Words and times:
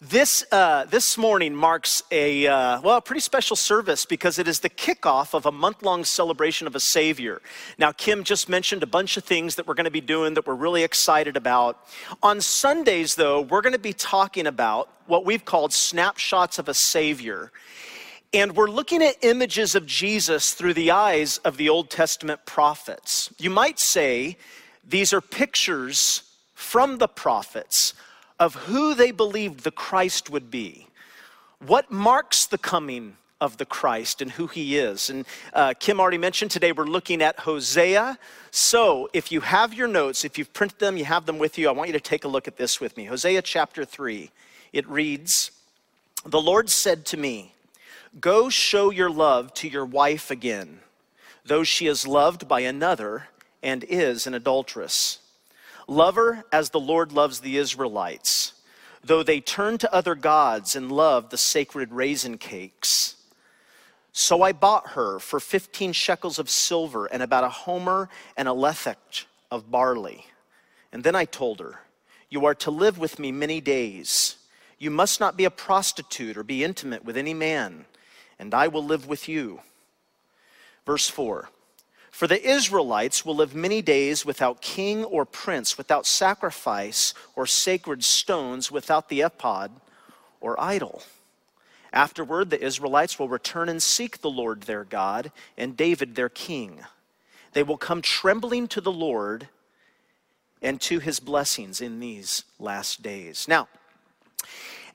This, 0.00 0.44
uh, 0.52 0.84
this 0.84 1.18
morning 1.18 1.56
marks 1.56 2.04
a, 2.12 2.46
uh, 2.46 2.80
well, 2.82 2.98
a 2.98 3.02
pretty 3.02 3.20
special 3.20 3.56
service 3.56 4.06
because 4.06 4.38
it 4.38 4.46
is 4.46 4.60
the 4.60 4.70
kickoff 4.70 5.34
of 5.34 5.44
a 5.44 5.50
month 5.50 5.82
long 5.82 6.04
celebration 6.04 6.68
of 6.68 6.76
a 6.76 6.80
Savior. 6.80 7.42
Now, 7.78 7.90
Kim 7.90 8.22
just 8.22 8.48
mentioned 8.48 8.84
a 8.84 8.86
bunch 8.86 9.16
of 9.16 9.24
things 9.24 9.56
that 9.56 9.66
we're 9.66 9.74
going 9.74 9.86
to 9.86 9.90
be 9.90 10.00
doing 10.00 10.34
that 10.34 10.46
we're 10.46 10.54
really 10.54 10.84
excited 10.84 11.36
about. 11.36 11.84
On 12.22 12.40
Sundays, 12.40 13.16
though, 13.16 13.40
we're 13.40 13.60
going 13.60 13.72
to 13.72 13.78
be 13.80 13.92
talking 13.92 14.46
about 14.46 14.88
what 15.08 15.24
we've 15.24 15.44
called 15.44 15.72
snapshots 15.72 16.60
of 16.60 16.68
a 16.68 16.74
Savior. 16.74 17.50
And 18.32 18.54
we're 18.54 18.70
looking 18.70 19.02
at 19.02 19.16
images 19.22 19.74
of 19.74 19.84
Jesus 19.84 20.54
through 20.54 20.74
the 20.74 20.92
eyes 20.92 21.38
of 21.38 21.56
the 21.56 21.68
Old 21.68 21.90
Testament 21.90 22.46
prophets. 22.46 23.34
You 23.36 23.50
might 23.50 23.80
say 23.80 24.36
these 24.86 25.12
are 25.12 25.20
pictures 25.20 26.22
from 26.54 26.98
the 26.98 27.08
prophets 27.08 27.94
of 28.38 28.54
who 28.54 28.94
they 28.94 29.10
believed 29.10 29.60
the 29.60 29.70
Christ 29.70 30.30
would 30.30 30.50
be. 30.50 30.86
What 31.58 31.90
marks 31.90 32.46
the 32.46 32.58
coming 32.58 33.16
of 33.40 33.56
the 33.56 33.64
Christ 33.64 34.20
and 34.20 34.32
who 34.32 34.46
he 34.46 34.78
is. 34.78 35.10
And 35.10 35.24
uh, 35.52 35.74
Kim 35.78 36.00
already 36.00 36.18
mentioned 36.18 36.50
today 36.50 36.72
we're 36.72 36.84
looking 36.84 37.22
at 37.22 37.40
Hosea. 37.40 38.18
So 38.50 39.08
if 39.12 39.30
you 39.30 39.40
have 39.40 39.72
your 39.72 39.88
notes, 39.88 40.24
if 40.24 40.38
you've 40.38 40.52
printed 40.52 40.78
them, 40.78 40.96
you 40.96 41.04
have 41.04 41.26
them 41.26 41.38
with 41.38 41.58
you, 41.58 41.68
I 41.68 41.72
want 41.72 41.88
you 41.88 41.92
to 41.92 42.00
take 42.00 42.24
a 42.24 42.28
look 42.28 42.48
at 42.48 42.56
this 42.56 42.80
with 42.80 42.96
me. 42.96 43.04
Hosea 43.04 43.42
chapter 43.42 43.84
3. 43.84 44.30
It 44.72 44.88
reads 44.88 45.52
The 46.24 46.40
Lord 46.40 46.68
said 46.68 47.04
to 47.06 47.16
me, 47.16 47.52
Go 48.20 48.48
show 48.48 48.90
your 48.90 49.10
love 49.10 49.54
to 49.54 49.68
your 49.68 49.84
wife 49.84 50.30
again, 50.30 50.80
though 51.44 51.62
she 51.62 51.86
is 51.86 52.06
loved 52.06 52.48
by 52.48 52.60
another 52.60 53.28
and 53.62 53.84
is 53.84 54.26
an 54.26 54.34
adulteress. 54.34 55.18
Love 55.88 56.16
her 56.16 56.44
as 56.52 56.70
the 56.70 56.78
Lord 56.78 57.12
loves 57.12 57.40
the 57.40 57.56
Israelites, 57.56 58.52
though 59.02 59.22
they 59.22 59.40
turn 59.40 59.78
to 59.78 59.92
other 59.92 60.14
gods 60.14 60.76
and 60.76 60.92
love 60.92 61.30
the 61.30 61.38
sacred 61.38 61.92
raisin 61.92 62.36
cakes. 62.36 63.16
So 64.12 64.42
I 64.42 64.52
bought 64.52 64.90
her 64.90 65.18
for 65.18 65.40
15 65.40 65.92
shekels 65.92 66.38
of 66.38 66.50
silver 66.50 67.06
and 67.06 67.22
about 67.22 67.44
a 67.44 67.48
homer 67.48 68.10
and 68.36 68.48
a 68.48 68.52
lethech 68.52 69.24
of 69.50 69.70
barley. 69.70 70.26
And 70.92 71.04
then 71.04 71.14
I 71.14 71.24
told 71.24 71.60
her, 71.60 71.80
You 72.28 72.44
are 72.44 72.54
to 72.56 72.70
live 72.70 72.98
with 72.98 73.18
me 73.18 73.32
many 73.32 73.60
days. 73.60 74.36
You 74.78 74.90
must 74.90 75.20
not 75.20 75.36
be 75.36 75.44
a 75.44 75.50
prostitute 75.50 76.36
or 76.36 76.42
be 76.42 76.64
intimate 76.64 77.04
with 77.04 77.16
any 77.16 77.34
man, 77.34 77.86
and 78.38 78.52
I 78.54 78.68
will 78.68 78.84
live 78.84 79.08
with 79.08 79.28
you. 79.28 79.60
Verse 80.84 81.08
4 81.08 81.48
for 82.18 82.26
the 82.26 82.44
Israelites 82.44 83.24
will 83.24 83.36
live 83.36 83.54
many 83.54 83.80
days 83.80 84.26
without 84.26 84.60
king 84.60 85.04
or 85.04 85.24
prince, 85.24 85.78
without 85.78 86.04
sacrifice 86.04 87.14
or 87.36 87.46
sacred 87.46 88.02
stones, 88.02 88.72
without 88.72 89.08
the 89.08 89.20
ephod 89.20 89.70
or 90.40 90.60
idol. 90.60 91.04
Afterward, 91.92 92.50
the 92.50 92.60
Israelites 92.60 93.20
will 93.20 93.28
return 93.28 93.68
and 93.68 93.80
seek 93.80 94.20
the 94.20 94.30
Lord 94.30 94.62
their 94.62 94.82
God 94.82 95.30
and 95.56 95.76
David 95.76 96.16
their 96.16 96.28
king. 96.28 96.80
They 97.52 97.62
will 97.62 97.76
come 97.76 98.02
trembling 98.02 98.66
to 98.66 98.80
the 98.80 98.90
Lord 98.90 99.46
and 100.60 100.80
to 100.80 100.98
his 100.98 101.20
blessings 101.20 101.80
in 101.80 102.00
these 102.00 102.42
last 102.58 103.00
days. 103.00 103.46
Now, 103.46 103.68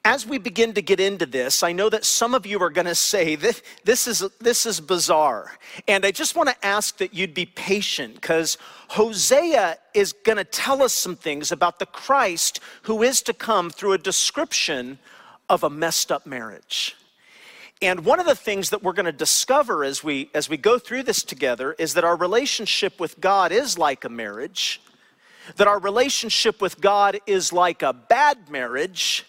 as 0.06 0.28
we 0.28 0.38
begin 0.38 0.74
to 0.74 0.82
get 0.82 1.00
into 1.00 1.26
this, 1.26 1.64
I 1.64 1.72
know 1.72 1.90
that 1.90 2.04
some 2.04 2.34
of 2.34 2.46
you 2.46 2.62
are 2.62 2.70
going 2.70 2.88
to 2.88 2.96
say 2.96 3.36
this, 3.36 3.62
this, 3.86 4.06
is, 4.06 4.20
this 4.40 4.66
is 4.66 4.82
bizarre. 4.82 5.58
And 5.88 6.06
I 6.06 6.12
just 6.12 6.36
want 6.36 6.50
to 6.50 6.66
ask 6.66 6.98
that 6.98 7.14
you'd 7.14 7.34
be 7.34 7.46
patient 7.46 8.16
because 8.16 8.58
Hosea 8.90 9.78
is 9.94 10.12
going 10.12 10.38
to 10.38 10.44
tell 10.44 10.84
us 10.84 10.94
some 10.94 11.16
things 11.16 11.54
about 11.54 11.80
the 11.80 11.86
Christ 11.86 12.60
who 12.84 13.02
is 13.02 13.22
to 13.24 13.34
come 13.34 13.70
through 13.70 13.94
a 13.94 13.98
description 13.98 15.00
of 15.48 15.64
a 15.64 15.70
messed 15.70 16.12
up 16.12 16.26
marriage. 16.26 16.98
And 17.82 18.04
one 18.04 18.20
of 18.20 18.26
the 18.26 18.36
things 18.36 18.72
that 18.72 18.84
we're 18.84 18.94
going 18.94 19.06
to 19.06 19.12
discover 19.14 19.86
as 19.86 20.04
we, 20.04 20.30
as 20.34 20.50
we 20.50 20.58
go 20.58 20.80
through 20.80 21.04
this 21.04 21.24
together 21.24 21.74
is 21.80 21.94
that 21.94 22.04
our 22.04 22.18
relationship 22.18 23.00
with 23.00 23.22
God 23.22 23.54
is 23.54 23.78
like 23.78 24.04
a 24.04 24.10
marriage, 24.10 24.82
that 25.56 25.68
our 25.68 25.80
relationship 25.80 26.62
with 26.62 26.82
God 26.82 27.20
is 27.26 27.54
like 27.54 27.82
a 27.82 27.94
bad 27.94 28.50
marriage 28.50 29.26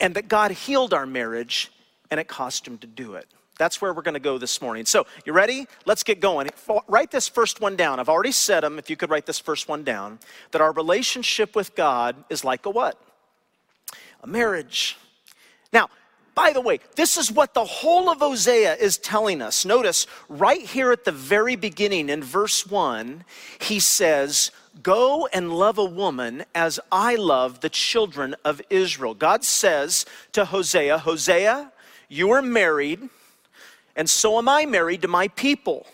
and 0.00 0.14
that 0.14 0.28
God 0.28 0.50
healed 0.50 0.94
our 0.94 1.06
marriage 1.06 1.70
and 2.10 2.18
it 2.18 2.28
cost 2.28 2.66
him 2.66 2.78
to 2.78 2.86
do 2.86 3.14
it. 3.14 3.26
That's 3.58 3.82
where 3.82 3.92
we're 3.92 4.02
going 4.02 4.14
to 4.14 4.20
go 4.20 4.38
this 4.38 4.62
morning. 4.62 4.86
So, 4.86 5.06
you 5.26 5.34
ready? 5.34 5.66
Let's 5.84 6.02
get 6.02 6.18
going. 6.18 6.48
Write 6.88 7.10
this 7.10 7.28
first 7.28 7.60
one 7.60 7.76
down. 7.76 8.00
I've 8.00 8.08
already 8.08 8.32
said 8.32 8.62
them, 8.62 8.78
if 8.78 8.88
you 8.88 8.96
could 8.96 9.10
write 9.10 9.26
this 9.26 9.38
first 9.38 9.68
one 9.68 9.84
down, 9.84 10.18
that 10.52 10.62
our 10.62 10.72
relationship 10.72 11.54
with 11.54 11.74
God 11.74 12.16
is 12.30 12.42
like 12.42 12.64
a 12.64 12.70
what? 12.70 12.98
A 14.22 14.26
marriage. 14.26 14.96
Now, 15.74 15.90
by 16.34 16.52
the 16.54 16.60
way, 16.62 16.80
this 16.96 17.18
is 17.18 17.30
what 17.30 17.52
the 17.52 17.64
whole 17.66 18.08
of 18.08 18.20
Hosea 18.20 18.76
is 18.76 18.96
telling 18.96 19.42
us. 19.42 19.66
Notice 19.66 20.06
right 20.30 20.62
here 20.62 20.90
at 20.90 21.04
the 21.04 21.12
very 21.12 21.54
beginning 21.54 22.08
in 22.08 22.22
verse 22.22 22.66
1, 22.66 23.24
he 23.58 23.78
says, 23.78 24.52
Go 24.82 25.26
and 25.32 25.52
love 25.52 25.78
a 25.78 25.84
woman 25.84 26.44
as 26.54 26.78
I 26.92 27.16
love 27.16 27.60
the 27.60 27.68
children 27.68 28.36
of 28.44 28.62
Israel. 28.70 29.14
God 29.14 29.44
says 29.44 30.06
to 30.32 30.44
Hosea, 30.44 30.98
Hosea, 30.98 31.72
you 32.08 32.30
are 32.30 32.42
married, 32.42 33.08
and 33.96 34.08
so 34.08 34.38
am 34.38 34.48
I 34.48 34.66
married 34.66 35.02
to 35.02 35.08
my 35.08 35.28
people. 35.28 35.86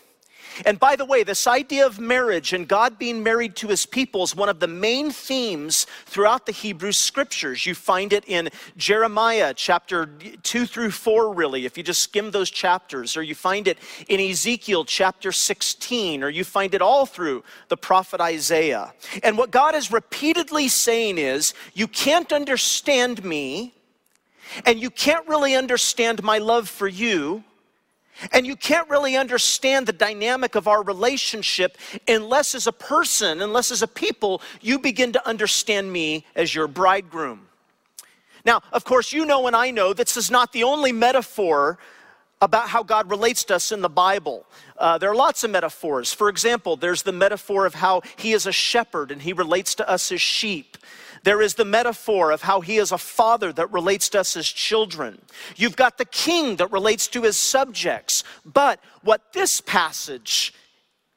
And 0.65 0.79
by 0.79 0.95
the 0.95 1.05
way, 1.05 1.23
this 1.23 1.47
idea 1.47 1.85
of 1.85 1.99
marriage 1.99 2.53
and 2.53 2.67
God 2.67 2.97
being 2.97 3.23
married 3.23 3.55
to 3.57 3.67
his 3.67 3.85
people 3.85 4.23
is 4.23 4.35
one 4.35 4.49
of 4.49 4.59
the 4.59 4.67
main 4.67 5.11
themes 5.11 5.85
throughout 6.05 6.45
the 6.45 6.51
Hebrew 6.51 6.91
scriptures. 6.91 7.65
You 7.65 7.75
find 7.75 8.13
it 8.13 8.23
in 8.27 8.49
Jeremiah 8.77 9.53
chapter 9.53 10.07
2 10.43 10.65
through 10.65 10.91
4, 10.91 11.33
really, 11.33 11.65
if 11.65 11.77
you 11.77 11.83
just 11.83 12.01
skim 12.01 12.31
those 12.31 12.49
chapters, 12.49 13.17
or 13.17 13.23
you 13.23 13.35
find 13.35 13.67
it 13.67 13.77
in 14.07 14.19
Ezekiel 14.19 14.85
chapter 14.85 15.31
16, 15.31 16.23
or 16.23 16.29
you 16.29 16.43
find 16.43 16.73
it 16.73 16.81
all 16.81 17.05
through 17.05 17.43
the 17.67 17.77
prophet 17.77 18.21
Isaiah. 18.21 18.93
And 19.23 19.37
what 19.37 19.51
God 19.51 19.75
is 19.75 19.91
repeatedly 19.91 20.67
saying 20.67 21.17
is, 21.17 21.53
You 21.73 21.87
can't 21.87 22.31
understand 22.31 23.23
me, 23.23 23.73
and 24.65 24.79
you 24.79 24.89
can't 24.89 25.27
really 25.27 25.55
understand 25.55 26.23
my 26.23 26.37
love 26.37 26.69
for 26.69 26.87
you 26.87 27.43
and 28.31 28.45
you 28.45 28.55
can't 28.55 28.89
really 28.89 29.15
understand 29.15 29.85
the 29.85 29.93
dynamic 29.93 30.55
of 30.55 30.67
our 30.67 30.83
relationship 30.83 31.77
unless, 32.07 32.55
as 32.55 32.67
a 32.67 32.71
person, 32.71 33.41
unless, 33.41 33.71
as 33.71 33.81
a 33.81 33.87
people, 33.87 34.41
you 34.61 34.79
begin 34.79 35.11
to 35.13 35.27
understand 35.27 35.91
me 35.91 36.25
as 36.35 36.53
your 36.53 36.67
bridegroom. 36.67 37.47
Now, 38.45 38.61
of 38.71 38.85
course, 38.85 39.11
you 39.11 39.25
know 39.25 39.47
and 39.47 39.55
I 39.55 39.71
know 39.71 39.93
this 39.93 40.15
is 40.15 40.31
not 40.31 40.53
the 40.53 40.63
only 40.63 40.91
metaphor 40.91 41.77
about 42.41 42.69
how 42.69 42.83
God 42.83 43.09
relates 43.09 43.43
to 43.45 43.55
us 43.55 43.71
in 43.71 43.81
the 43.81 43.89
Bible. 43.89 44.45
Uh, 44.77 44.97
there 44.97 45.09
are 45.09 45.15
lots 45.15 45.43
of 45.43 45.49
metaphors. 45.51 46.13
For 46.13 46.29
example, 46.29 46.75
there's 46.75 47.03
the 47.03 47.11
metaphor 47.11 47.65
of 47.65 47.73
how 47.73 48.01
He 48.15 48.33
is 48.33 48.45
a 48.45 48.51
shepherd 48.51 49.11
and 49.11 49.21
He 49.21 49.33
relates 49.33 49.75
to 49.75 49.89
us 49.89 50.11
as 50.11 50.21
sheep. 50.21 50.77
There 51.23 51.41
is 51.41 51.55
the 51.55 51.65
metaphor 51.65 52.31
of 52.31 52.41
how 52.41 52.61
he 52.61 52.77
is 52.77 52.91
a 52.91 52.97
father 52.97 53.51
that 53.53 53.71
relates 53.71 54.09
to 54.09 54.19
us 54.19 54.35
as 54.35 54.47
children. 54.47 55.19
You've 55.55 55.75
got 55.75 55.97
the 55.97 56.05
king 56.05 56.57
that 56.57 56.71
relates 56.71 57.07
to 57.09 57.23
his 57.23 57.37
subjects. 57.37 58.23
But 58.45 58.79
what 59.03 59.33
this 59.33 59.61
passage 59.61 60.53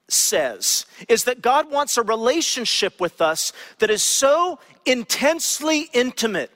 says 0.09 0.87
is 1.09 1.25
that 1.25 1.43
God 1.43 1.71
wants 1.71 1.97
a 1.97 2.03
relationship 2.03 3.01
with 3.01 3.21
us 3.21 3.53
that 3.79 3.91
is 3.91 4.03
so 4.03 4.59
intensely 4.85 5.89
intimate, 5.93 6.51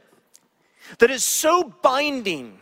that 0.98 1.10
is 1.10 1.24
so 1.24 1.74
binding, 1.82 2.58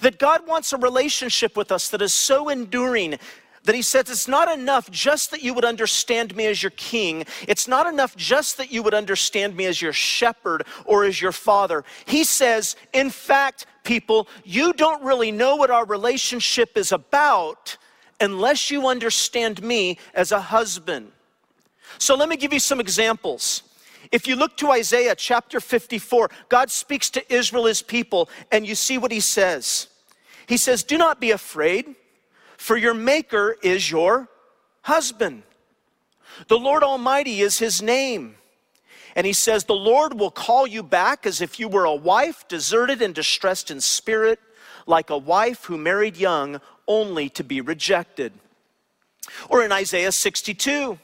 that 0.00 0.18
God 0.18 0.46
wants 0.46 0.72
a 0.72 0.76
relationship 0.76 1.56
with 1.56 1.72
us 1.72 1.88
that 1.88 2.02
is 2.02 2.12
so 2.12 2.48
enduring 2.48 3.18
that 3.64 3.74
he 3.74 3.82
says 3.82 4.10
it's 4.10 4.28
not 4.28 4.50
enough 4.52 4.90
just 4.90 5.30
that 5.30 5.42
you 5.42 5.54
would 5.54 5.64
understand 5.64 6.34
me 6.34 6.46
as 6.46 6.62
your 6.62 6.70
king. 6.70 7.24
It's 7.46 7.68
not 7.68 7.86
enough 7.86 8.16
just 8.16 8.56
that 8.56 8.72
you 8.72 8.82
would 8.82 8.94
understand 8.94 9.56
me 9.56 9.66
as 9.66 9.80
your 9.80 9.92
shepherd 9.92 10.66
or 10.84 11.04
as 11.04 11.20
your 11.20 11.32
father. 11.32 11.84
He 12.04 12.24
says, 12.24 12.76
in 12.92 13.10
fact, 13.10 13.66
people, 13.84 14.28
you 14.44 14.72
don't 14.72 15.02
really 15.04 15.30
know 15.30 15.56
what 15.56 15.70
our 15.70 15.84
relationship 15.84 16.76
is 16.76 16.92
about 16.92 17.76
unless 18.20 18.70
you 18.70 18.88
understand 18.88 19.62
me 19.62 19.98
as 20.14 20.32
a 20.32 20.40
husband. 20.40 21.12
So 21.98 22.14
let 22.16 22.28
me 22.28 22.36
give 22.36 22.52
you 22.52 22.60
some 22.60 22.80
examples. 22.80 23.62
If 24.10 24.26
you 24.26 24.36
look 24.36 24.56
to 24.58 24.70
Isaiah 24.70 25.14
chapter 25.14 25.60
54, 25.60 26.30
God 26.48 26.70
speaks 26.70 27.10
to 27.10 27.32
Israel, 27.32 27.66
his 27.66 27.82
people, 27.82 28.28
and 28.50 28.66
you 28.66 28.74
see 28.74 28.98
what 28.98 29.12
he 29.12 29.20
says. 29.20 29.88
He 30.46 30.56
says, 30.56 30.82
Do 30.82 30.98
not 30.98 31.20
be 31.20 31.30
afraid 31.30 31.94
for 32.62 32.76
your 32.76 32.94
Maker 32.94 33.56
is 33.60 33.90
your 33.90 34.28
husband. 34.82 35.42
The 36.46 36.58
Lord 36.58 36.84
Almighty 36.84 37.40
is 37.40 37.58
his 37.58 37.82
name. 37.82 38.36
And 39.16 39.26
he 39.26 39.32
says, 39.32 39.64
The 39.64 39.74
Lord 39.74 40.14
will 40.14 40.30
call 40.30 40.66
you 40.66 40.84
back 40.84 41.26
as 41.26 41.40
if 41.40 41.58
you 41.58 41.66
were 41.68 41.84
a 41.84 41.94
wife, 41.94 42.46
deserted 42.46 43.02
and 43.02 43.14
distressed 43.14 43.72
in 43.72 43.80
spirit, 43.80 44.38
like 44.86 45.10
a 45.10 45.18
wife 45.18 45.64
who 45.64 45.76
married 45.76 46.16
young 46.16 46.60
only 46.86 47.28
to 47.30 47.42
be 47.42 47.60
rejected. 47.60 48.32
Or 49.48 49.64
in 49.64 49.72
Isaiah 49.72 50.12
62, 50.12 51.00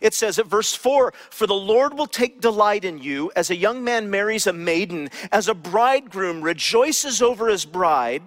It 0.00 0.14
says 0.14 0.38
at 0.38 0.46
verse 0.46 0.76
4 0.76 1.12
For 1.30 1.46
the 1.48 1.54
Lord 1.54 1.94
will 1.94 2.06
take 2.06 2.40
delight 2.40 2.84
in 2.84 2.98
you 2.98 3.32
as 3.34 3.50
a 3.50 3.56
young 3.56 3.82
man 3.82 4.10
marries 4.10 4.46
a 4.46 4.52
maiden, 4.52 5.10
as 5.32 5.48
a 5.48 5.54
bridegroom 5.54 6.40
rejoices 6.40 7.20
over 7.20 7.48
his 7.48 7.64
bride, 7.64 8.22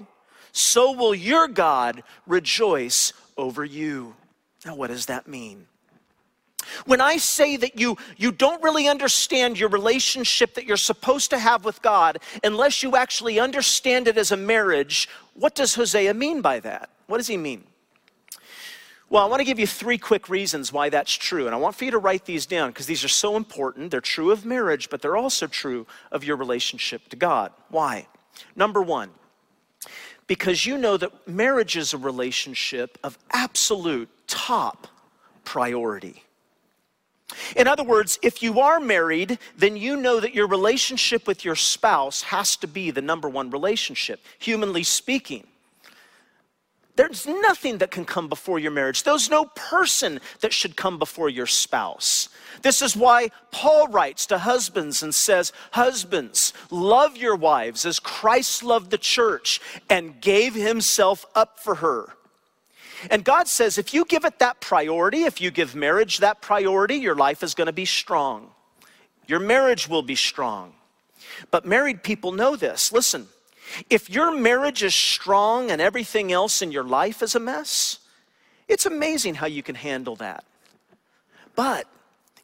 so 0.53 0.91
will 0.91 1.13
your 1.13 1.47
God 1.47 2.03
rejoice 2.25 3.11
over 3.35 3.65
you. 3.65 4.15
Now, 4.65 4.75
what 4.75 4.87
does 4.87 5.07
that 5.07 5.27
mean? 5.27 5.65
When 6.85 7.01
I 7.01 7.17
say 7.17 7.57
that 7.57 7.77
you, 7.77 7.97
you 8.15 8.31
don't 8.31 8.63
really 8.63 8.87
understand 8.87 9.59
your 9.59 9.67
relationship 9.67 10.53
that 10.53 10.65
you're 10.65 10.77
supposed 10.77 11.31
to 11.31 11.39
have 11.39 11.65
with 11.65 11.81
God 11.81 12.19
unless 12.43 12.83
you 12.83 12.95
actually 12.95 13.39
understand 13.39 14.07
it 14.07 14.17
as 14.17 14.31
a 14.31 14.37
marriage, 14.37 15.09
what 15.33 15.55
does 15.55 15.75
Hosea 15.75 16.13
mean 16.13 16.41
by 16.41 16.59
that? 16.61 16.89
What 17.07 17.17
does 17.17 17.27
he 17.27 17.35
mean? 17.35 17.65
Well, 19.09 19.23
I 19.23 19.27
want 19.27 19.41
to 19.41 19.45
give 19.45 19.59
you 19.59 19.67
three 19.67 19.97
quick 19.97 20.29
reasons 20.29 20.71
why 20.71 20.89
that's 20.89 21.13
true. 21.13 21.45
And 21.45 21.53
I 21.53 21.57
want 21.57 21.75
for 21.75 21.85
you 21.85 21.91
to 21.91 21.97
write 21.97 22.25
these 22.25 22.45
down 22.45 22.69
because 22.69 22.85
these 22.85 23.03
are 23.03 23.09
so 23.09 23.35
important. 23.35 23.91
They're 23.91 24.01
true 24.01 24.31
of 24.31 24.45
marriage, 24.45 24.89
but 24.89 25.01
they're 25.01 25.17
also 25.17 25.47
true 25.47 25.85
of 26.11 26.23
your 26.23 26.37
relationship 26.37 27.09
to 27.09 27.15
God. 27.15 27.51
Why? 27.69 28.07
Number 28.55 28.81
one, 28.81 29.11
because 30.27 30.65
you 30.65 30.77
know 30.77 30.97
that 30.97 31.27
marriage 31.27 31.75
is 31.77 31.93
a 31.93 31.97
relationship 31.97 32.97
of 33.03 33.17
absolute 33.31 34.09
top 34.27 34.87
priority. 35.43 36.23
In 37.55 37.67
other 37.67 37.83
words, 37.83 38.19
if 38.21 38.43
you 38.43 38.59
are 38.59 38.79
married, 38.79 39.39
then 39.57 39.75
you 39.75 39.95
know 39.95 40.19
that 40.19 40.35
your 40.35 40.47
relationship 40.47 41.27
with 41.27 41.43
your 41.43 41.55
spouse 41.55 42.21
has 42.23 42.55
to 42.57 42.67
be 42.67 42.91
the 42.91 43.01
number 43.01 43.27
one 43.27 43.49
relationship, 43.49 44.23
humanly 44.39 44.83
speaking. 44.83 45.47
There's 46.95 47.25
nothing 47.25 47.79
that 47.79 47.89
can 47.89 48.05
come 48.05 48.29
before 48.29 48.59
your 48.59 48.71
marriage. 48.71 49.01
There's 49.01 49.29
no 49.29 49.45
person 49.45 50.21
that 50.41 50.53
should 50.53 50.75
come 50.75 50.99
before 50.99 51.29
your 51.29 51.47
spouse. 51.47 52.29
This 52.61 52.83
is 52.83 52.95
why 52.95 53.29
Paul 53.51 53.87
writes 53.87 54.27
to 54.27 54.37
husbands 54.37 55.01
and 55.01 55.13
says, 55.13 55.51
Husbands, 55.71 56.53
love 56.69 57.17
your 57.17 57.35
wives 57.35 57.85
as 57.85 57.99
Christ 57.99 58.61
loved 58.61 58.91
the 58.91 58.99
church 58.99 59.59
and 59.89 60.21
gave 60.21 60.53
himself 60.53 61.25
up 61.33 61.59
for 61.59 61.75
her. 61.75 62.13
And 63.09 63.23
God 63.23 63.47
says, 63.47 63.77
if 63.77 63.93
you 63.93 64.05
give 64.05 64.23
it 64.23 64.39
that 64.39 64.61
priority, 64.61 65.23
if 65.23 65.41
you 65.41 65.51
give 65.51 65.75
marriage 65.75 66.19
that 66.19 66.41
priority, 66.41 66.95
your 66.95 67.15
life 67.15 67.43
is 67.43 67.53
going 67.53 67.67
to 67.67 67.73
be 67.73 67.85
strong. 67.85 68.51
Your 69.27 69.39
marriage 69.39 69.89
will 69.89 70.03
be 70.03 70.15
strong. 70.15 70.73
But 71.51 71.65
married 71.65 72.03
people 72.03 72.31
know 72.31 72.55
this. 72.55 72.91
Listen, 72.91 73.27
if 73.89 74.09
your 74.09 74.35
marriage 74.37 74.83
is 74.83 74.93
strong 74.93 75.71
and 75.71 75.81
everything 75.81 76.31
else 76.31 76.61
in 76.61 76.71
your 76.71 76.83
life 76.83 77.21
is 77.21 77.35
a 77.35 77.39
mess, 77.39 77.99
it's 78.67 78.85
amazing 78.85 79.35
how 79.35 79.47
you 79.47 79.63
can 79.63 79.75
handle 79.75 80.15
that. 80.17 80.43
But 81.55 81.87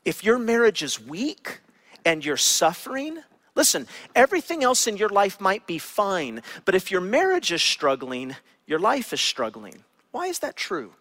if 0.06 0.24
your 0.24 0.38
marriage 0.38 0.84
is 0.84 1.00
weak 1.00 1.60
and 2.06 2.24
you're 2.24 2.38
suffering, 2.38 3.20
listen, 3.56 3.88
everything 4.16 4.64
else 4.64 4.88
in 4.88 4.98
your 4.98 5.10
life 5.10 5.40
might 5.42 5.66
be 5.68 5.78
fine, 5.78 6.42
but 6.66 6.76
if 6.76 6.92
your 6.92 7.02
marriage 7.02 7.52
is 7.52 7.62
struggling, 7.62 8.36
your 8.68 8.80
life 8.80 9.14
is 9.14 9.22
struggling. 9.22 9.84
Why 10.12 10.28
is 10.28 10.40
that 10.40 10.56
true? 10.56 10.94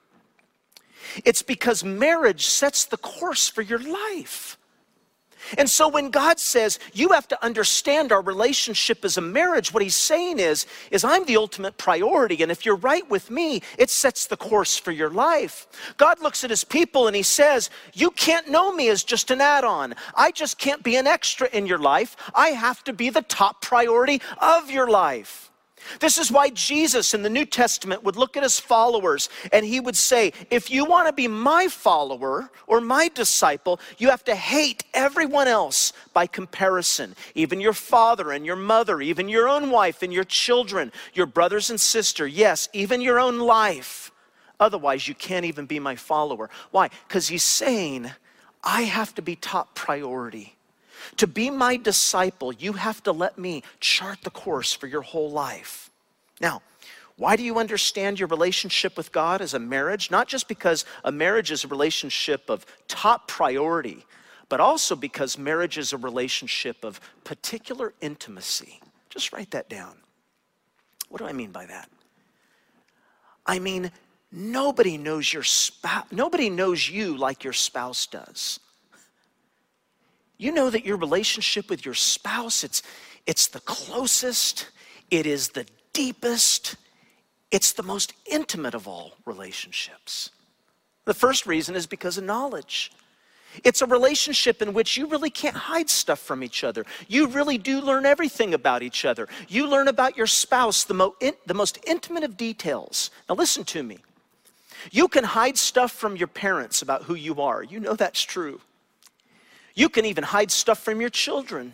It's 1.25 1.43
because 1.43 1.85
marriage 1.85 2.47
sets 2.47 2.85
the 2.85 2.97
course 2.97 3.49
for 3.49 3.63
your 3.63 3.79
life. 3.79 4.59
And 5.57 5.71
so 5.71 5.89
when 5.89 6.11
God 6.11 6.39
says 6.39 6.79
you 6.93 7.11
have 7.11 7.29
to 7.29 7.45
understand 7.45 8.13
our 8.13 8.21
relationship 8.21 9.05
as 9.05 9.17
a 9.17 9.21
marriage, 9.21 9.73
what 9.73 9.83
he's 9.83 9.97
saying 9.97 10.39
is, 10.39 10.67
is 10.91 11.05
I'm 11.05 11.25
the 11.25 11.37
ultimate 11.37 11.79
priority. 11.79 12.43
And 12.43 12.53
if 12.53 12.67
you're 12.67 12.77
right 12.77 13.09
with 13.09 13.31
me, 13.31 13.63
it 13.79 13.91
sets 13.91 14.27
the 14.27 14.37
course 14.37 14.77
for 14.77 14.93
your 14.93 15.11
life. 15.11 15.67
God 15.97 16.21
looks 16.21 16.45
at 16.45 16.51
his 16.51 16.65
people 16.65 17.07
and 17.07 17.17
he 17.17 17.23
says, 17.23 17.71
You 17.95 18.11
can't 18.11 18.49
know 18.49 18.73
me 18.73 18.89
as 18.89 19.05
just 19.05 19.31
an 19.31 19.41
add-on. 19.41 19.95
I 20.15 20.31
just 20.33 20.59
can't 20.59 20.83
be 20.83 20.97
an 20.97 21.07
extra 21.07 21.49
in 21.53 21.67
your 21.67 21.79
life. 21.79 22.17
I 22.35 22.49
have 22.49 22.85
to 22.85 22.93
be 22.93 23.11
the 23.11 23.23
top 23.23 23.63
priority 23.63 24.21
of 24.41 24.71
your 24.71 24.91
life. 24.91 25.51
This 26.01 26.19
is 26.19 26.31
why 26.31 26.51
Jesus 26.51 27.15
in 27.15 27.23
the 27.23 27.31
New 27.31 27.45
Testament 27.45 28.05
would 28.05 28.17
look 28.17 28.37
at 28.37 28.43
his 28.43 28.61
followers 28.61 29.29
and 29.53 29.65
he 29.65 29.81
would 29.81 29.97
say, 29.97 30.33
If 30.51 30.71
you 30.71 30.85
want 30.85 31.09
to 31.09 31.13
be 31.13 31.29
my 31.29 31.69
follower 31.69 32.51
or 32.67 32.81
my 32.81 33.09
disciple, 33.09 33.81
you 33.99 34.11
have 34.11 34.25
to 34.25 34.35
hate 34.35 34.85
everyone 34.95 35.49
else 35.49 35.93
by 36.13 36.27
comparison, 36.27 37.15
even 37.35 37.61
your 37.61 37.73
father 37.73 38.33
and 38.33 38.45
your 38.45 38.57
mother, 38.57 39.01
even 39.01 39.29
your 39.29 39.49
own 39.49 39.71
wife 39.71 40.03
and 40.03 40.13
your 40.13 40.25
children, 40.25 40.93
your 41.15 41.27
brothers 41.27 41.71
and 41.71 41.81
sister, 41.81 42.27
yes, 42.27 42.69
even 42.73 43.01
your 43.01 43.19
own 43.19 43.39
life. 43.39 44.11
Otherwise, 44.61 45.07
you 45.07 45.15
can't 45.15 45.45
even 45.45 45.67
be 45.67 45.79
my 45.79 45.97
follower. 45.97 46.51
Why? 46.71 46.91
Because 47.07 47.29
he's 47.29 47.45
saying, 47.45 48.11
I 48.63 48.83
have 48.83 49.15
to 49.15 49.23
be 49.23 49.37
top 49.37 49.75
priority. 49.75 50.58
To 51.17 51.27
be 51.27 51.51
my 51.51 51.77
disciple, 51.77 52.53
you 52.53 52.75
have 52.75 53.03
to 53.05 53.13
let 53.13 53.39
me 53.39 53.63
chart 53.81 54.19
the 54.23 54.31
course 54.31 54.73
for 54.73 54.87
your 54.87 55.03
whole 55.03 55.31
life. 55.31 55.91
Now, 56.41 56.63
why 57.17 57.35
do 57.35 57.43
you 57.43 57.59
understand 57.59 58.21
your 58.21 58.29
relationship 58.29 58.97
with 58.97 59.11
God 59.11 59.41
as 59.41 59.53
a 59.53 59.59
marriage? 59.59 60.11
Not 60.11 60.29
just 60.29 60.47
because 60.47 60.85
a 61.05 61.11
marriage 61.11 61.51
is 61.51 61.65
a 61.65 61.69
relationship 61.69 62.49
of 62.49 62.65
top 62.87 63.27
priority, 63.27 64.07
but 64.49 64.61
also 64.61 64.95
because 64.95 65.37
marriage 65.37 65.79
is 65.79 65.93
a 65.93 65.97
relationship 65.97 66.85
of 66.85 67.01
particular 67.25 67.93
intimacy. 68.01 68.81
Just 69.11 69.33
write 69.33 69.51
that 69.51 69.69
down. 69.69 69.97
What 71.09 71.19
do 71.19 71.27
I 71.27 71.33
mean 71.33 71.51
by 71.51 71.67
that? 71.67 71.91
I 73.45 73.59
mean, 73.59 73.91
nobody 74.31 74.97
knows 74.97 75.33
your 75.33 75.43
spouse, 75.43 76.07
nobody 76.13 76.51
knows 76.51 76.89
you 76.89 77.17
like 77.17 77.43
your 77.43 77.53
spouse 77.53 78.07
does. 78.07 78.61
You 80.39 80.53
know 80.53 80.71
that 80.71 80.87
your 80.87 80.97
relationship 80.97 81.69
with 81.69 81.85
your 81.85 81.95
spouse, 81.95 82.63
it's, 82.63 82.83
it's 83.27 83.49
the 83.49 83.61
closest, 83.61 84.71
it 85.11 85.27
is 85.27 85.51
the 85.51 85.67
deepest, 85.93 86.77
it's 87.51 87.73
the 87.73 87.83
most 87.83 88.13
intimate 88.25 88.75
of 88.75 88.87
all 88.87 89.13
relationships. 89.27 90.31
The 91.05 91.15
first 91.15 91.47
reason 91.47 91.75
is 91.75 91.87
because 91.87 92.19
of 92.19 92.25
knowledge. 92.25 92.93
It's 93.65 93.83
a 93.83 93.87
relationship 93.87 94.63
in 94.63 94.75
which 94.75 94.97
you 94.97 95.07
really 95.07 95.31
can't 95.31 95.57
hide 95.57 95.91
stuff 95.91 96.21
from 96.21 96.45
each 96.45 96.63
other. 96.63 96.85
You 97.09 97.27
really 97.29 97.59
do 97.59 97.81
learn 97.81 98.07
everything 98.07 98.55
about 98.55 98.83
each 98.83 99.05
other. 99.05 99.27
You 99.49 99.67
learn 99.67 99.89
about 99.89 100.17
your 100.17 100.27
spouse, 100.27 100.85
the, 100.85 100.95
mo- 100.95 101.17
in, 101.21 101.33
the 101.47 101.55
most 101.55 101.79
intimate 101.87 102.25
of 102.25 102.37
details. 102.37 103.11
Now, 103.29 103.35
listen 103.35 103.65
to 103.65 103.83
me. 103.83 103.99
You 104.93 105.09
can 105.09 105.25
hide 105.25 105.59
stuff 105.59 105.91
from 105.91 106.17
your 106.17 106.29
parents 106.29 106.83
about 106.83 107.05
who 107.05 107.15
you 107.15 107.41
are. 107.41 107.63
You 107.63 107.81
know 107.81 107.95
that's 107.95 108.23
true. 108.23 108.61
You 109.79 109.89
can 109.89 110.07
even 110.07 110.25
hide 110.25 110.51
stuff 110.51 110.81
from 110.81 111.01
your 111.01 111.09
children. 111.09 111.73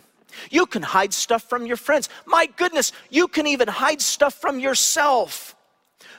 You 0.51 0.67
can 0.67 0.83
hide 0.83 1.15
stuff 1.15 1.49
from 1.49 1.65
your 1.65 1.79
friends. 1.79 2.11
My 2.27 2.45
goodness, 2.45 2.93
you 3.09 3.29
can 3.29 3.47
even 3.47 3.67
hide 3.67 4.03
stuff 4.03 4.35
from 4.35 4.61
yourself. 4.61 5.57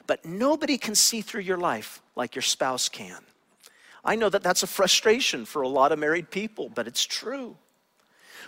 But 0.07 0.25
nobody 0.25 0.79
can 0.79 0.95
see 0.95 1.21
through 1.21 1.41
your 1.41 1.59
life 1.59 2.01
like 2.15 2.33
your 2.33 2.41
spouse 2.41 2.89
can. 2.89 3.19
I 4.03 4.15
know 4.15 4.29
that 4.29 4.41
that's 4.41 4.63
a 4.63 4.67
frustration 4.67 5.45
for 5.45 5.61
a 5.61 5.67
lot 5.67 5.91
of 5.91 5.99
married 5.99 6.31
people, 6.31 6.69
but 6.73 6.87
it's 6.87 7.05
true. 7.05 7.55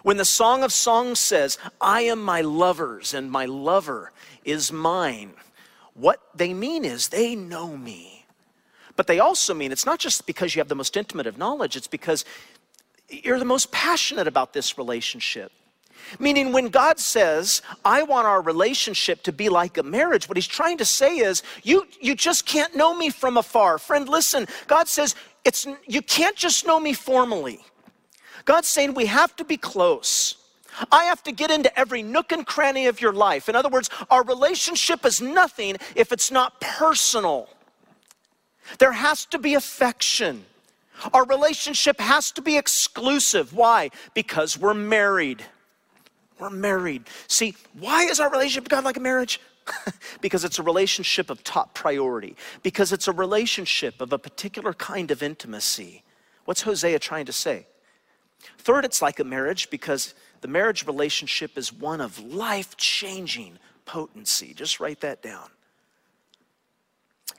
When 0.02 0.18
the 0.18 0.26
Song 0.26 0.64
of 0.64 0.74
Songs 0.74 1.20
says, 1.20 1.60
I 1.80 2.02
am 2.02 2.24
my 2.24 2.42
lover's 2.42 3.14
and 3.14 3.30
my 3.30 3.46
lover 3.46 4.14
is 4.46 4.72
mine, 4.72 5.34
what 5.94 6.22
they 6.34 6.56
mean 6.56 6.84
is 6.84 7.10
they 7.10 7.36
know 7.36 7.78
me. 7.78 8.26
But 8.96 9.06
they 9.06 9.20
also 9.20 9.54
mean 9.54 9.72
it's 9.72 9.86
not 9.86 10.00
just 10.00 10.26
because 10.26 10.56
you 10.56 10.60
have 10.60 10.70
the 10.70 10.76
most 10.76 10.98
intimate 10.98 11.28
of 11.28 11.38
knowledge, 11.38 11.76
it's 11.76 11.88
because 11.88 12.26
you're 13.10 13.40
the 13.40 13.46
most 13.46 13.72
passionate 13.72 14.28
about 14.28 14.54
this 14.54 14.78
relationship. 14.78 15.52
Meaning, 16.20 16.54
when 16.54 16.70
God 16.70 17.00
says, 17.00 17.62
I 17.84 18.04
want 18.04 18.28
our 18.28 18.42
relationship 18.42 19.24
to 19.24 19.34
be 19.34 19.50
like 19.50 19.78
a 19.78 19.84
marriage, 19.84 20.30
what 20.30 20.38
He's 20.38 20.48
trying 20.48 20.78
to 20.78 20.86
say 20.86 21.18
is, 21.18 21.44
you, 21.64 21.86
you 22.00 22.16
just 22.16 22.46
can't 22.46 22.76
know 22.76 22.96
me 22.96 23.10
from 23.10 23.36
afar. 23.36 23.78
Friend, 23.78 24.08
listen, 24.08 24.48
God 24.68 24.88
says, 24.88 25.16
it's, 25.44 25.68
you 25.86 26.02
can't 26.02 26.36
just 26.36 26.66
know 26.66 26.80
me 26.80 26.94
formally. 26.94 27.60
God's 28.46 28.70
saying 28.70 28.94
we 28.94 29.08
have 29.08 29.36
to 29.36 29.44
be 29.44 29.58
close. 29.58 30.36
I 30.92 31.06
have 31.06 31.24
to 31.24 31.32
get 31.32 31.52
into 31.52 31.78
every 31.78 32.04
nook 32.04 32.32
and 32.32 32.46
cranny 32.46 32.88
of 32.88 33.02
your 33.02 33.14
life. 33.14 33.50
In 33.50 33.56
other 33.56 33.70
words, 33.70 33.90
our 34.10 34.24
relationship 34.24 35.06
is 35.06 35.22
nothing 35.22 35.78
if 35.96 36.12
it's 36.12 36.32
not 36.32 36.62
personal. 36.62 37.50
There 38.80 38.92
has 38.92 39.26
to 39.28 39.40
be 39.40 39.56
affection. 39.56 40.46
Our 41.14 41.26
relationship 41.26 42.00
has 42.00 42.32
to 42.32 42.42
be 42.42 42.58
exclusive. 42.58 43.54
Why? 43.54 43.92
Because 44.14 44.58
we're 44.58 44.74
married. 44.74 45.44
We're 46.40 46.50
married. 46.50 47.04
See, 47.28 47.56
why 47.74 48.04
is 48.04 48.20
our 48.20 48.30
relationship 48.30 48.66
with 48.66 48.72
God 48.72 48.84
like 48.84 48.98
a 48.98 49.02
marriage? 49.02 49.40
because 50.22 50.44
it's 50.44 50.60
a 50.60 50.64
relationship 50.64 51.30
of 51.30 51.44
top 51.44 51.74
priority, 51.74 52.36
because 52.64 52.94
it's 52.94 53.08
a 53.08 53.12
relationship 53.12 54.00
of 54.02 54.14
a 54.14 54.18
particular 54.18 54.74
kind 54.74 55.12
of 55.12 55.22
intimacy. 55.22 56.04
What's 56.46 56.62
Hosea 56.62 57.00
trying 57.00 57.26
to 57.26 57.34
say? 57.34 57.68
Third, 58.60 58.86
it's 58.86 59.02
like 59.02 59.20
a 59.20 59.24
marriage 59.24 59.70
because 59.70 60.14
the 60.42 60.48
marriage 60.48 60.86
relationship 60.86 61.58
is 61.58 61.74
one 61.74 62.02
of 62.02 62.20
life 62.20 62.78
changing 62.78 63.60
potency. 63.86 64.54
Just 64.54 64.80
write 64.80 65.02
that 65.02 65.22
down. 65.22 65.50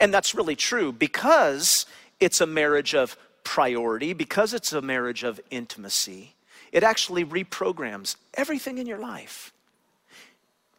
And 0.00 0.12
that's 0.12 0.35
really 0.35 0.57
true 0.57 0.93
because 0.93 1.87
it's 2.21 2.41
a 2.41 2.47
marriage 2.47 2.95
of 2.95 3.17
priority, 3.49 4.12
because 4.12 4.52
it's 4.52 4.75
a 4.75 4.83
marriage 4.83 5.25
of 5.25 5.40
intimacy, 5.50 6.35
it 6.71 6.83
actually 6.83 7.25
reprograms 7.25 8.17
everything 8.35 8.76
in 8.76 8.87
your 8.87 8.99
life. 8.99 9.55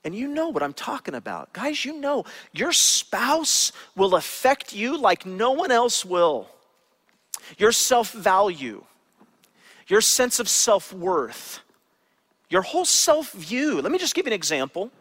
And 0.04 0.14
you 0.14 0.28
know 0.28 0.50
what 0.50 0.62
I'm 0.62 0.74
talking 0.74 1.16
about. 1.16 1.52
Guys, 1.52 1.84
you 1.84 2.00
know 2.00 2.26
your 2.54 2.72
spouse 2.72 3.72
will 3.96 4.14
affect 4.14 4.72
you 4.72 4.98
like 4.98 5.26
no 5.26 5.50
one 5.50 5.72
else 5.72 6.06
will. 6.06 6.48
Your 7.58 7.72
self 7.72 8.12
value, 8.12 8.84
your 9.88 10.02
sense 10.02 10.40
of 10.40 10.48
self 10.48 10.94
worth, 10.94 11.62
your 12.52 12.62
whole 12.62 12.86
self 12.86 13.32
view. 13.32 13.82
Let 13.82 13.92
me 13.92 13.98
just 13.98 14.14
give 14.14 14.28
you 14.28 14.30
an 14.30 14.36
example. 14.36 14.92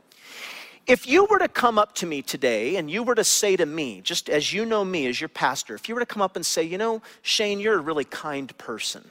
If 0.88 1.06
you 1.06 1.26
were 1.26 1.38
to 1.38 1.48
come 1.48 1.78
up 1.78 1.94
to 1.96 2.06
me 2.06 2.22
today 2.22 2.76
and 2.76 2.90
you 2.90 3.02
were 3.02 3.14
to 3.14 3.22
say 3.22 3.56
to 3.56 3.66
me, 3.66 4.00
just 4.00 4.30
as 4.30 4.54
you 4.54 4.64
know 4.64 4.86
me 4.86 5.06
as 5.06 5.20
your 5.20 5.28
pastor, 5.28 5.74
if 5.74 5.86
you 5.86 5.94
were 5.94 6.00
to 6.00 6.06
come 6.06 6.22
up 6.22 6.34
and 6.34 6.44
say, 6.44 6.62
you 6.62 6.78
know, 6.78 7.02
Shane, 7.20 7.60
you're 7.60 7.78
a 7.78 7.82
really 7.82 8.06
kind 8.06 8.56
person. 8.56 9.06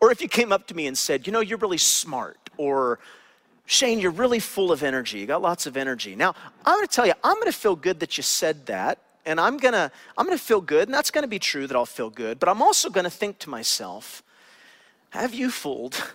Or 0.00 0.10
if 0.10 0.20
you 0.20 0.26
came 0.26 0.50
up 0.50 0.66
to 0.66 0.74
me 0.74 0.88
and 0.88 0.98
said, 0.98 1.24
you 1.24 1.32
know, 1.32 1.38
you're 1.38 1.58
really 1.58 1.78
smart. 1.78 2.50
Or 2.56 2.98
Shane, 3.64 4.00
you're 4.00 4.10
really 4.10 4.40
full 4.40 4.72
of 4.72 4.82
energy. 4.82 5.20
You 5.20 5.26
got 5.26 5.40
lots 5.40 5.66
of 5.66 5.76
energy. 5.76 6.16
Now, 6.16 6.34
I'm 6.66 6.78
going 6.78 6.88
to 6.88 6.92
tell 6.92 7.06
you, 7.06 7.14
I'm 7.22 7.36
going 7.36 7.46
to 7.46 7.52
feel 7.52 7.76
good 7.76 8.00
that 8.00 8.16
you 8.16 8.24
said 8.24 8.66
that. 8.66 8.98
And 9.24 9.40
I'm 9.40 9.56
going 9.56 9.72
to 9.72 9.90
I'm 10.18 10.26
going 10.26 10.36
to 10.36 10.44
feel 10.44 10.60
good, 10.60 10.86
and 10.86 10.92
that's 10.92 11.10
going 11.10 11.22
to 11.22 11.28
be 11.28 11.38
true 11.38 11.66
that 11.66 11.74
I'll 11.74 11.86
feel 11.86 12.10
good. 12.10 12.38
But 12.38 12.50
I'm 12.50 12.60
also 12.60 12.90
going 12.90 13.04
to 13.04 13.10
think 13.10 13.38
to 13.38 13.48
myself, 13.48 14.22
have 15.10 15.32
you 15.32 15.50
fooled? 15.50 16.12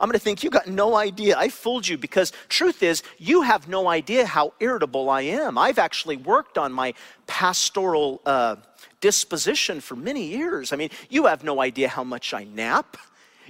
I'm 0.00 0.08
going 0.08 0.18
to 0.18 0.24
think 0.24 0.42
you 0.42 0.48
got 0.48 0.66
no 0.66 0.96
idea. 0.96 1.36
I 1.36 1.50
fooled 1.50 1.86
you 1.86 1.98
because 1.98 2.32
truth 2.48 2.82
is, 2.82 3.02
you 3.18 3.42
have 3.42 3.68
no 3.68 3.86
idea 3.86 4.24
how 4.24 4.54
irritable 4.58 5.10
I 5.10 5.20
am. 5.22 5.58
I've 5.58 5.78
actually 5.78 6.16
worked 6.16 6.56
on 6.56 6.72
my 6.72 6.94
pastoral 7.26 8.22
uh, 8.24 8.56
disposition 9.02 9.80
for 9.80 9.96
many 9.96 10.24
years. 10.24 10.72
I 10.72 10.76
mean, 10.76 10.88
you 11.10 11.26
have 11.26 11.44
no 11.44 11.60
idea 11.60 11.88
how 11.88 12.02
much 12.02 12.32
I 12.32 12.44
nap. 12.44 12.96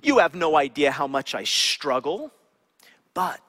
You 0.02 0.18
have 0.18 0.34
no 0.34 0.56
idea 0.56 0.90
how 0.90 1.06
much 1.06 1.36
I 1.36 1.44
struggle. 1.44 2.32
But 3.14 3.40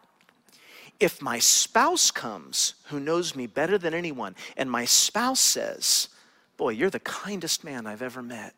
if 1.00 1.24
my 1.24 1.39
spouse 1.39 2.12
comes 2.12 2.75
who 2.86 3.00
knows 3.00 3.36
me 3.36 3.48
better 3.48 3.79
than 3.79 3.96
anyone, 3.96 4.36
and 4.55 4.70
my 4.70 4.86
spouse 4.86 5.39
says, 5.39 6.10
Boy, 6.58 6.70
you're 6.70 6.91
the 6.91 7.00
kindest 7.00 7.63
man 7.63 7.88
I've 7.88 8.03
ever 8.03 8.22
met. 8.22 8.53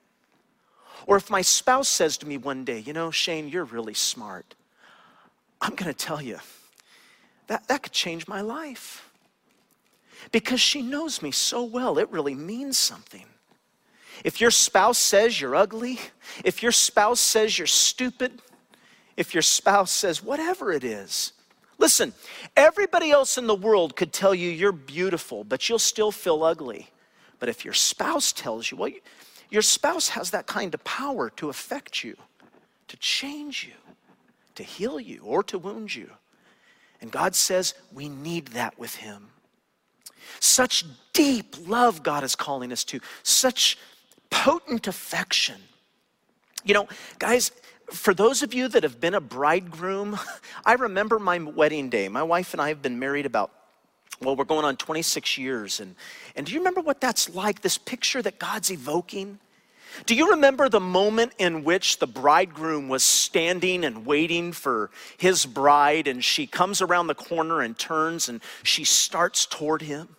Or 1.07 1.17
if 1.17 1.29
my 1.29 1.41
spouse 1.41 1.89
says 1.89 2.17
to 2.17 2.27
me 2.27 2.37
one 2.37 2.63
day, 2.63 2.79
You 2.79 2.93
know, 2.93 3.11
Shane, 3.11 3.49
you're 3.49 3.65
really 3.65 3.93
smart, 3.93 4.55
I'm 5.61 5.75
going 5.75 5.91
to 5.91 5.97
tell 5.97 6.21
you, 6.21 6.39
that, 7.47 7.67
that 7.67 7.83
could 7.83 7.91
change 7.91 8.27
my 8.27 8.41
life. 8.41 9.09
Because 10.31 10.61
she 10.61 10.81
knows 10.81 11.21
me 11.21 11.31
so 11.31 11.63
well, 11.63 11.97
it 11.97 12.09
really 12.09 12.35
means 12.35 12.77
something. 12.77 13.25
If 14.23 14.39
your 14.39 14.51
spouse 14.51 14.97
says 14.97 15.39
you're 15.39 15.55
ugly, 15.55 15.99
if 16.43 16.63
your 16.63 16.71
spouse 16.71 17.19
says 17.19 17.57
you're 17.57 17.67
stupid, 17.67 18.41
if 19.17 19.33
your 19.33 19.41
spouse 19.41 19.91
says 19.91 20.23
whatever 20.23 20.71
it 20.71 20.83
is. 20.83 21.33
Listen, 21.77 22.13
everybody 22.55 23.11
else 23.11 23.37
in 23.37 23.47
the 23.47 23.55
world 23.55 23.95
could 23.95 24.13
tell 24.13 24.33
you 24.33 24.49
you're 24.49 24.71
beautiful, 24.71 25.43
but 25.43 25.67
you'll 25.67 25.79
still 25.79 26.11
feel 26.11 26.43
ugly. 26.43 26.89
But 27.39 27.49
if 27.49 27.65
your 27.65 27.73
spouse 27.73 28.31
tells 28.31 28.71
you, 28.71 28.77
well, 28.77 28.91
your 29.53 29.61
spouse 29.61 30.09
has 30.09 30.31
that 30.31 30.47
kind 30.47 30.73
of 30.73 30.83
power 30.83 31.29
to 31.29 31.47
affect 31.47 32.03
you, 32.03 32.17
to 32.87 32.97
change 32.97 33.63
you, 33.63 33.93
to 34.55 34.63
heal 34.63 34.99
you, 34.99 35.21
or 35.23 35.43
to 35.43 35.59
wound 35.59 35.93
you. 35.93 36.09
And 36.99 37.11
God 37.11 37.35
says 37.35 37.75
we 37.93 38.09
need 38.09 38.47
that 38.47 38.79
with 38.79 38.95
Him. 38.95 39.27
Such 40.39 40.85
deep 41.13 41.55
love 41.67 42.01
God 42.01 42.23
is 42.23 42.35
calling 42.35 42.71
us 42.71 42.83
to, 42.85 42.99
such 43.21 43.77
potent 44.31 44.87
affection. 44.87 45.61
You 46.63 46.73
know, 46.73 46.87
guys, 47.19 47.51
for 47.91 48.15
those 48.15 48.41
of 48.41 48.55
you 48.55 48.67
that 48.69 48.81
have 48.81 48.99
been 48.99 49.13
a 49.13 49.21
bridegroom, 49.21 50.17
I 50.65 50.73
remember 50.73 51.19
my 51.19 51.37
wedding 51.37 51.89
day. 51.89 52.09
My 52.09 52.23
wife 52.23 52.55
and 52.55 52.61
I 52.61 52.69
have 52.69 52.81
been 52.81 52.97
married 52.97 53.27
about, 53.27 53.51
well, 54.23 54.35
we're 54.35 54.43
going 54.43 54.65
on 54.65 54.77
26 54.77 55.37
years. 55.37 55.79
And, 55.79 55.95
and 56.35 56.45
do 56.45 56.53
you 56.53 56.59
remember 56.59 56.81
what 56.81 57.01
that's 57.01 57.29
like, 57.33 57.61
this 57.61 57.77
picture 57.77 58.21
that 58.21 58.39
God's 58.39 58.71
evoking? 58.71 59.39
Do 60.05 60.15
you 60.15 60.31
remember 60.31 60.69
the 60.69 60.79
moment 60.79 61.33
in 61.37 61.63
which 61.63 61.99
the 61.99 62.07
bridegroom 62.07 62.89
was 62.89 63.03
standing 63.03 63.85
and 63.85 64.05
waiting 64.05 64.51
for 64.51 64.89
his 65.17 65.45
bride, 65.45 66.07
and 66.07 66.23
she 66.23 66.47
comes 66.47 66.81
around 66.81 67.07
the 67.07 67.15
corner 67.15 67.61
and 67.61 67.77
turns 67.77 68.27
and 68.27 68.41
she 68.63 68.83
starts 68.83 69.45
toward 69.45 69.83
him? 69.83 70.15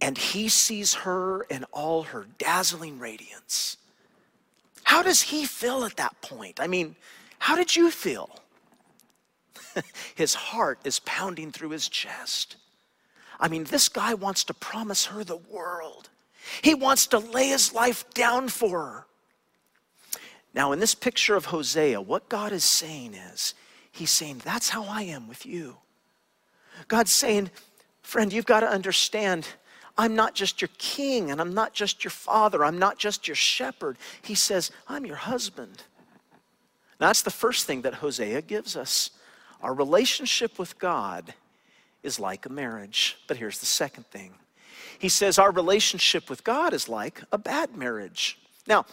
And 0.00 0.18
he 0.18 0.48
sees 0.48 0.94
her 0.94 1.42
in 1.42 1.64
all 1.72 2.04
her 2.04 2.26
dazzling 2.38 2.98
radiance. 2.98 3.76
How 4.84 5.02
does 5.02 5.22
he 5.22 5.44
feel 5.44 5.84
at 5.84 5.96
that 5.96 6.20
point? 6.22 6.60
I 6.60 6.66
mean, 6.66 6.96
how 7.38 7.56
did 7.56 7.76
you 7.76 7.90
feel? 7.90 8.30
his 10.14 10.34
heart 10.34 10.78
is 10.84 11.00
pounding 11.00 11.52
through 11.52 11.70
his 11.70 11.88
chest. 11.88 12.56
I 13.40 13.48
mean, 13.48 13.64
this 13.64 13.88
guy 13.88 14.14
wants 14.14 14.44
to 14.44 14.54
promise 14.54 15.06
her 15.06 15.24
the 15.24 15.36
world. 15.36 16.08
He 16.62 16.74
wants 16.74 17.06
to 17.08 17.18
lay 17.18 17.48
his 17.48 17.72
life 17.72 18.08
down 18.14 18.48
for 18.48 18.84
her. 18.84 19.06
Now, 20.54 20.72
in 20.72 20.80
this 20.80 20.94
picture 20.94 21.36
of 21.36 21.46
Hosea, 21.46 22.00
what 22.00 22.28
God 22.28 22.52
is 22.52 22.64
saying 22.64 23.14
is, 23.14 23.54
He's 23.92 24.10
saying, 24.10 24.42
That's 24.44 24.70
how 24.70 24.84
I 24.84 25.02
am 25.02 25.28
with 25.28 25.44
you. 25.44 25.76
God's 26.88 27.12
saying, 27.12 27.50
Friend, 28.02 28.32
you've 28.32 28.46
got 28.46 28.60
to 28.60 28.68
understand 28.68 29.46
I'm 29.98 30.14
not 30.14 30.34
just 30.34 30.62
your 30.62 30.70
king 30.78 31.30
and 31.30 31.40
I'm 31.40 31.52
not 31.52 31.74
just 31.74 32.04
your 32.04 32.12
father. 32.12 32.64
I'm 32.64 32.78
not 32.78 32.98
just 32.98 33.26
your 33.26 33.34
shepherd. 33.34 33.98
He 34.22 34.36
says, 34.36 34.70
I'm 34.86 35.04
your 35.04 35.16
husband. 35.16 35.82
Now, 37.00 37.08
that's 37.08 37.22
the 37.22 37.30
first 37.30 37.66
thing 37.66 37.82
that 37.82 37.94
Hosea 37.94 38.42
gives 38.42 38.76
us. 38.76 39.10
Our 39.60 39.74
relationship 39.74 40.58
with 40.58 40.78
God 40.78 41.34
is 42.02 42.20
like 42.20 42.46
a 42.46 42.50
marriage. 42.50 43.18
But 43.26 43.36
here's 43.36 43.58
the 43.58 43.66
second 43.66 44.06
thing 44.06 44.32
He 44.98 45.08
says, 45.08 45.38
Our 45.38 45.50
relationship 45.50 46.30
with 46.30 46.44
God 46.44 46.72
is 46.72 46.88
like 46.88 47.22
a 47.32 47.38
bad 47.38 47.76
marriage. 47.76 48.38
Now, 48.66 48.84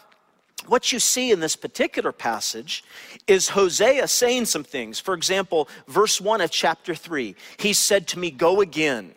what 0.68 0.92
you 0.92 1.00
see 1.00 1.32
in 1.32 1.40
this 1.40 1.56
particular 1.56 2.12
passage 2.12 2.84
is 3.28 3.50
Hosea 3.50 4.08
saying 4.08 4.46
some 4.46 4.64
things. 4.64 5.00
For 5.00 5.14
example, 5.14 5.70
verse 5.88 6.20
1 6.20 6.42
of 6.42 6.50
chapter 6.50 6.96
3, 6.96 7.36
he 7.58 7.74
said 7.74 8.08
to 8.10 8.20
me, 8.20 8.32
Go 8.32 8.62
again 8.62 9.14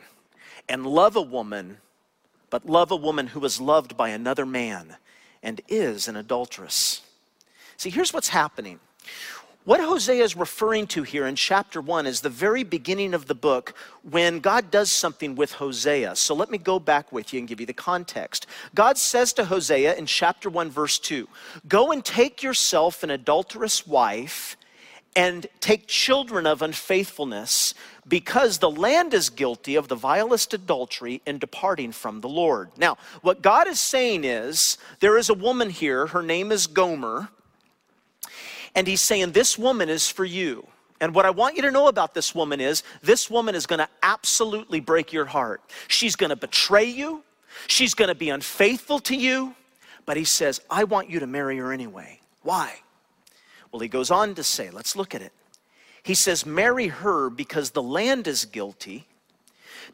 and 0.69 0.87
love 0.87 1.17
a 1.17 1.23
woman, 1.23 1.79
but 2.51 2.67
love 2.67 2.91
a 2.91 2.97
woman 2.97 3.29
who 3.29 3.41
was 3.41 3.61
loved 3.61 3.97
by 3.97 4.11
another 4.11 4.45
man 4.45 4.97
and 5.43 5.61
is 5.69 6.09
an 6.09 6.17
adulteress. 6.17 7.03
See, 7.77 7.91
here's 7.91 8.13
what's 8.13 8.29
happening. 8.29 8.81
What 9.69 9.81
Hosea 9.81 10.25
is 10.25 10.35
referring 10.35 10.87
to 10.87 11.03
here 11.03 11.27
in 11.27 11.37
chapter 11.37 11.83
1 11.83 12.07
is 12.07 12.23
the 12.23 12.31
very 12.31 12.63
beginning 12.63 13.13
of 13.13 13.27
the 13.27 13.35
book 13.35 13.75
when 14.03 14.41
God 14.41 14.71
does 14.71 14.91
something 14.91 15.35
with 15.35 15.53
Hosea. 15.53 16.17
So 16.17 16.35
let 16.35 16.51
me 16.51 16.57
go 16.57 16.79
back 16.79 17.13
with 17.13 17.35
you 17.35 17.39
and 17.39 17.47
give 17.47 17.61
you 17.61 17.67
the 17.67 17.75
context. 17.75 18.47
God 18.75 18.97
says 18.97 19.35
to 19.35 19.45
Hosea 19.45 19.95
in 19.97 20.07
chapter 20.07 20.49
1, 20.49 20.71
verse 20.71 20.99
2 20.99 21.29
Go 21.69 21.93
and 21.93 22.03
take 22.03 22.43
yourself 22.43 23.03
an 23.03 23.11
adulterous 23.11 23.87
wife 23.87 24.57
and 25.15 25.47
take 25.61 25.87
children 25.87 26.47
of 26.47 26.63
unfaithfulness 26.63 27.75
because 28.09 28.61
the 28.61 28.71
land 28.71 29.13
is 29.13 29.29
guilty 29.29 29.77
of 29.77 29.89
the 29.89 29.97
vilest 29.97 30.55
adultery 30.55 31.21
in 31.27 31.37
departing 31.37 31.93
from 31.93 32.23
the 32.23 32.29
Lord. 32.31 32.71
Now, 32.79 32.97
what 33.21 33.43
God 33.43 33.69
is 33.69 33.79
saying 33.79 34.25
is 34.25 34.79
there 35.01 35.19
is 35.19 35.29
a 35.29 35.35
woman 35.35 35.69
here, 35.69 36.07
her 36.07 36.23
name 36.23 36.53
is 36.53 36.67
Gomer, 36.67 37.29
and 38.75 38.87
he's 38.87 39.01
saying, 39.01 39.33
This 39.33 39.59
woman 39.59 39.89
is 39.89 40.09
for 40.09 40.25
you. 40.25 40.67
And 41.01 41.15
what 41.15 41.27
I 41.27 41.31
want 41.31 41.57
you 41.57 41.63
to 41.63 41.71
know 41.71 41.87
about 41.87 42.15
this 42.15 42.35
woman 42.35 42.61
is 42.61 42.83
this 43.03 43.31
woman 43.31 43.55
is 43.55 43.67
going 43.67 43.79
to 43.79 43.89
absolutely 44.03 44.81
break 44.81 45.13
your 45.13 45.27
heart. 45.27 45.63
She's 45.87 46.17
going 46.17 46.31
to 46.31 46.37
betray 46.37 46.87
you, 46.87 47.23
she's 47.67 47.95
going 47.95 48.09
to 48.09 48.15
be 48.15 48.31
unfaithful 48.31 48.99
to 49.01 49.17
you, 49.17 49.55
but 50.07 50.17
he 50.17 50.25
says, 50.25 50.61
I 50.71 50.85
want 50.85 51.09
you 51.11 51.21
to 51.21 51.27
marry 51.27 51.59
her 51.59 51.73
anyway. 51.73 52.21
Why? 52.43 52.81
Well, 53.71 53.81
he 53.81 53.89
goes 53.89 54.11
on 54.11 54.35
to 54.37 54.43
say, 54.43 54.71
let's 54.71 54.97
look 54.97 55.15
at 55.15 55.23
it. 55.23 55.33
He 56.03 56.15
says, 56.15 56.47
Marry 56.47 56.89
her 56.89 57.29
because 57.29 57.73
the 57.73 57.83
land 57.83 58.27
is 58.27 58.47
guilty, 58.47 59.07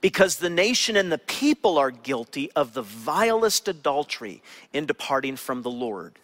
because 0.00 0.36
the 0.36 0.48
nation 0.48 0.96
and 0.96 1.10
the 1.10 1.18
people 1.18 1.76
are 1.76 1.90
guilty 1.90 2.52
of 2.52 2.72
the 2.72 2.82
vilest 2.82 3.66
adultery 3.66 4.40
in 4.72 4.86
departing 4.86 5.34
from 5.34 5.62
the 5.62 5.70
Lord. 5.70 6.20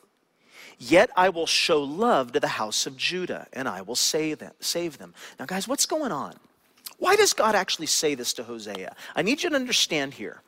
Yet 0.83 1.11
I 1.15 1.29
will 1.29 1.47
show 1.47 1.83
love 1.83 2.33
to 2.33 2.41
the 2.41 2.49
house 2.49 2.87
of 2.87 2.97
Judah, 2.97 3.47
and 3.53 3.69
I 3.69 3.83
will 3.83 3.95
save 3.95 4.39
them. 4.39 5.15
Now, 5.39 5.45
guys, 5.45 5.69
what's 5.69 5.85
going 5.85 6.11
on? 6.11 6.35
Why 6.99 7.17
does 7.17 7.35
God 7.35 7.55
actually 7.55 7.87
say 7.87 8.15
this 8.15 8.33
to 8.35 8.45
Hosea? 8.45 8.97
I 9.15 9.21
need 9.21 9.43
you 9.43 9.51
to 9.51 9.57
understand 9.57 10.15
here. 10.15 10.41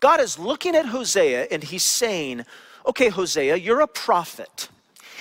God 0.00 0.20
is 0.20 0.36
looking 0.36 0.74
at 0.74 0.86
Hosea 0.86 1.46
and 1.50 1.62
he's 1.62 1.84
saying, 1.84 2.44
Okay, 2.86 3.08
Hosea, 3.08 3.56
you're 3.56 3.80
a 3.80 3.86
prophet. 3.86 4.68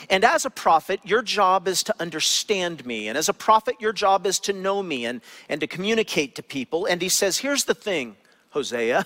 And 0.10 0.24
as 0.24 0.46
a 0.46 0.50
prophet, 0.50 1.00
your 1.04 1.22
job 1.22 1.68
is 1.68 1.84
to 1.84 1.96
understand 2.00 2.84
me. 2.88 3.08
And 3.08 3.16
as 3.16 3.30
a 3.30 3.34
prophet, 3.34 3.76
your 3.80 3.94
job 3.94 4.26
is 4.26 4.40
to 4.40 4.54
know 4.54 4.82
me 4.82 5.06
and, 5.06 5.22
and 5.50 5.62
to 5.62 5.68
communicate 5.68 6.34
to 6.36 6.44
people. 6.44 6.88
And 6.88 7.00
he 7.00 7.10
says, 7.10 7.38
Here's 7.38 7.66
the 7.66 7.76
thing, 7.76 8.16
Hosea. 8.50 9.06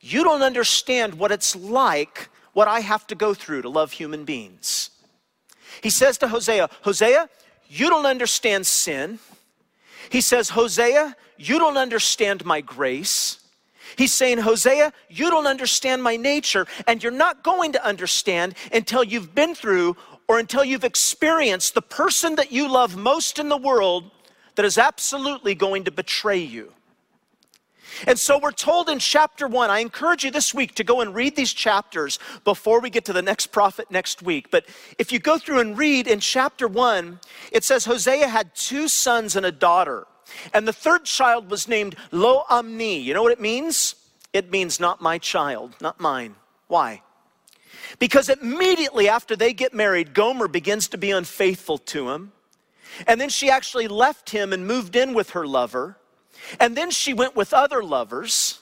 You 0.00 0.24
don't 0.24 0.42
understand 0.42 1.14
what 1.14 1.32
it's 1.32 1.56
like 1.56 2.30
what 2.56 2.68
I 2.68 2.80
have 2.80 3.06
to 3.08 3.14
go 3.14 3.34
through 3.34 3.60
to 3.60 3.68
love 3.68 3.92
human 3.92 4.24
beings. 4.24 4.88
He 5.82 5.90
says 5.90 6.16
to 6.18 6.28
Hosea, 6.28 6.70
Hosea, 6.80 7.28
you 7.68 7.90
don't 7.90 8.06
understand 8.06 8.66
sin. 8.66 9.18
He 10.08 10.22
says, 10.22 10.48
Hosea, 10.48 11.14
you 11.36 11.58
don't 11.58 11.76
understand 11.76 12.46
my 12.46 12.62
grace. 12.62 13.40
He's 13.96 14.14
saying, 14.14 14.38
Hosea, 14.38 14.94
you 15.10 15.28
don't 15.28 15.46
understand 15.46 16.02
my 16.02 16.16
nature, 16.16 16.66
and 16.86 17.02
you're 17.02 17.12
not 17.12 17.44
going 17.44 17.72
to 17.72 17.84
understand 17.84 18.54
until 18.72 19.04
you've 19.04 19.34
been 19.34 19.54
through 19.54 19.94
or 20.26 20.38
until 20.38 20.64
you've 20.64 20.82
experienced 20.82 21.74
the 21.74 21.82
person 21.82 22.36
that 22.36 22.52
you 22.52 22.72
love 22.72 22.96
most 22.96 23.38
in 23.38 23.50
the 23.50 23.58
world 23.58 24.10
that 24.54 24.64
is 24.64 24.78
absolutely 24.78 25.54
going 25.54 25.84
to 25.84 25.90
betray 25.90 26.38
you. 26.38 26.72
And 28.06 28.18
so 28.18 28.38
we're 28.38 28.52
told 28.52 28.88
in 28.88 28.98
chapter 28.98 29.46
one, 29.46 29.70
I 29.70 29.78
encourage 29.78 30.24
you 30.24 30.30
this 30.30 30.52
week 30.52 30.74
to 30.74 30.84
go 30.84 31.00
and 31.00 31.14
read 31.14 31.36
these 31.36 31.52
chapters 31.52 32.18
before 32.44 32.80
we 32.80 32.90
get 32.90 33.04
to 33.06 33.12
the 33.12 33.22
next 33.22 33.48
prophet 33.48 33.90
next 33.90 34.22
week. 34.22 34.50
But 34.50 34.66
if 34.98 35.12
you 35.12 35.18
go 35.18 35.38
through 35.38 35.60
and 35.60 35.78
read 35.78 36.06
in 36.06 36.20
chapter 36.20 36.68
one, 36.68 37.20
it 37.52 37.64
says 37.64 37.84
Hosea 37.84 38.28
had 38.28 38.54
two 38.54 38.88
sons 38.88 39.36
and 39.36 39.46
a 39.46 39.52
daughter. 39.52 40.06
And 40.52 40.66
the 40.66 40.72
third 40.72 41.04
child 41.04 41.50
was 41.50 41.68
named 41.68 41.96
Lo 42.10 42.42
Ammi. 42.50 43.02
You 43.02 43.14
know 43.14 43.22
what 43.22 43.32
it 43.32 43.40
means? 43.40 43.94
It 44.32 44.50
means 44.50 44.80
not 44.80 45.00
my 45.00 45.18
child, 45.18 45.74
not 45.80 46.00
mine. 46.00 46.34
Why? 46.66 47.02
Because 47.98 48.28
immediately 48.28 49.08
after 49.08 49.36
they 49.36 49.52
get 49.52 49.72
married, 49.72 50.12
Gomer 50.12 50.48
begins 50.48 50.88
to 50.88 50.98
be 50.98 51.12
unfaithful 51.12 51.78
to 51.78 52.10
him. 52.10 52.32
And 53.06 53.20
then 53.20 53.28
she 53.28 53.50
actually 53.50 53.88
left 53.88 54.30
him 54.30 54.52
and 54.52 54.66
moved 54.66 54.96
in 54.96 55.14
with 55.14 55.30
her 55.30 55.46
lover. 55.46 55.96
And 56.60 56.76
then 56.76 56.90
she 56.90 57.12
went 57.12 57.36
with 57.36 57.52
other 57.52 57.82
lovers. 57.82 58.60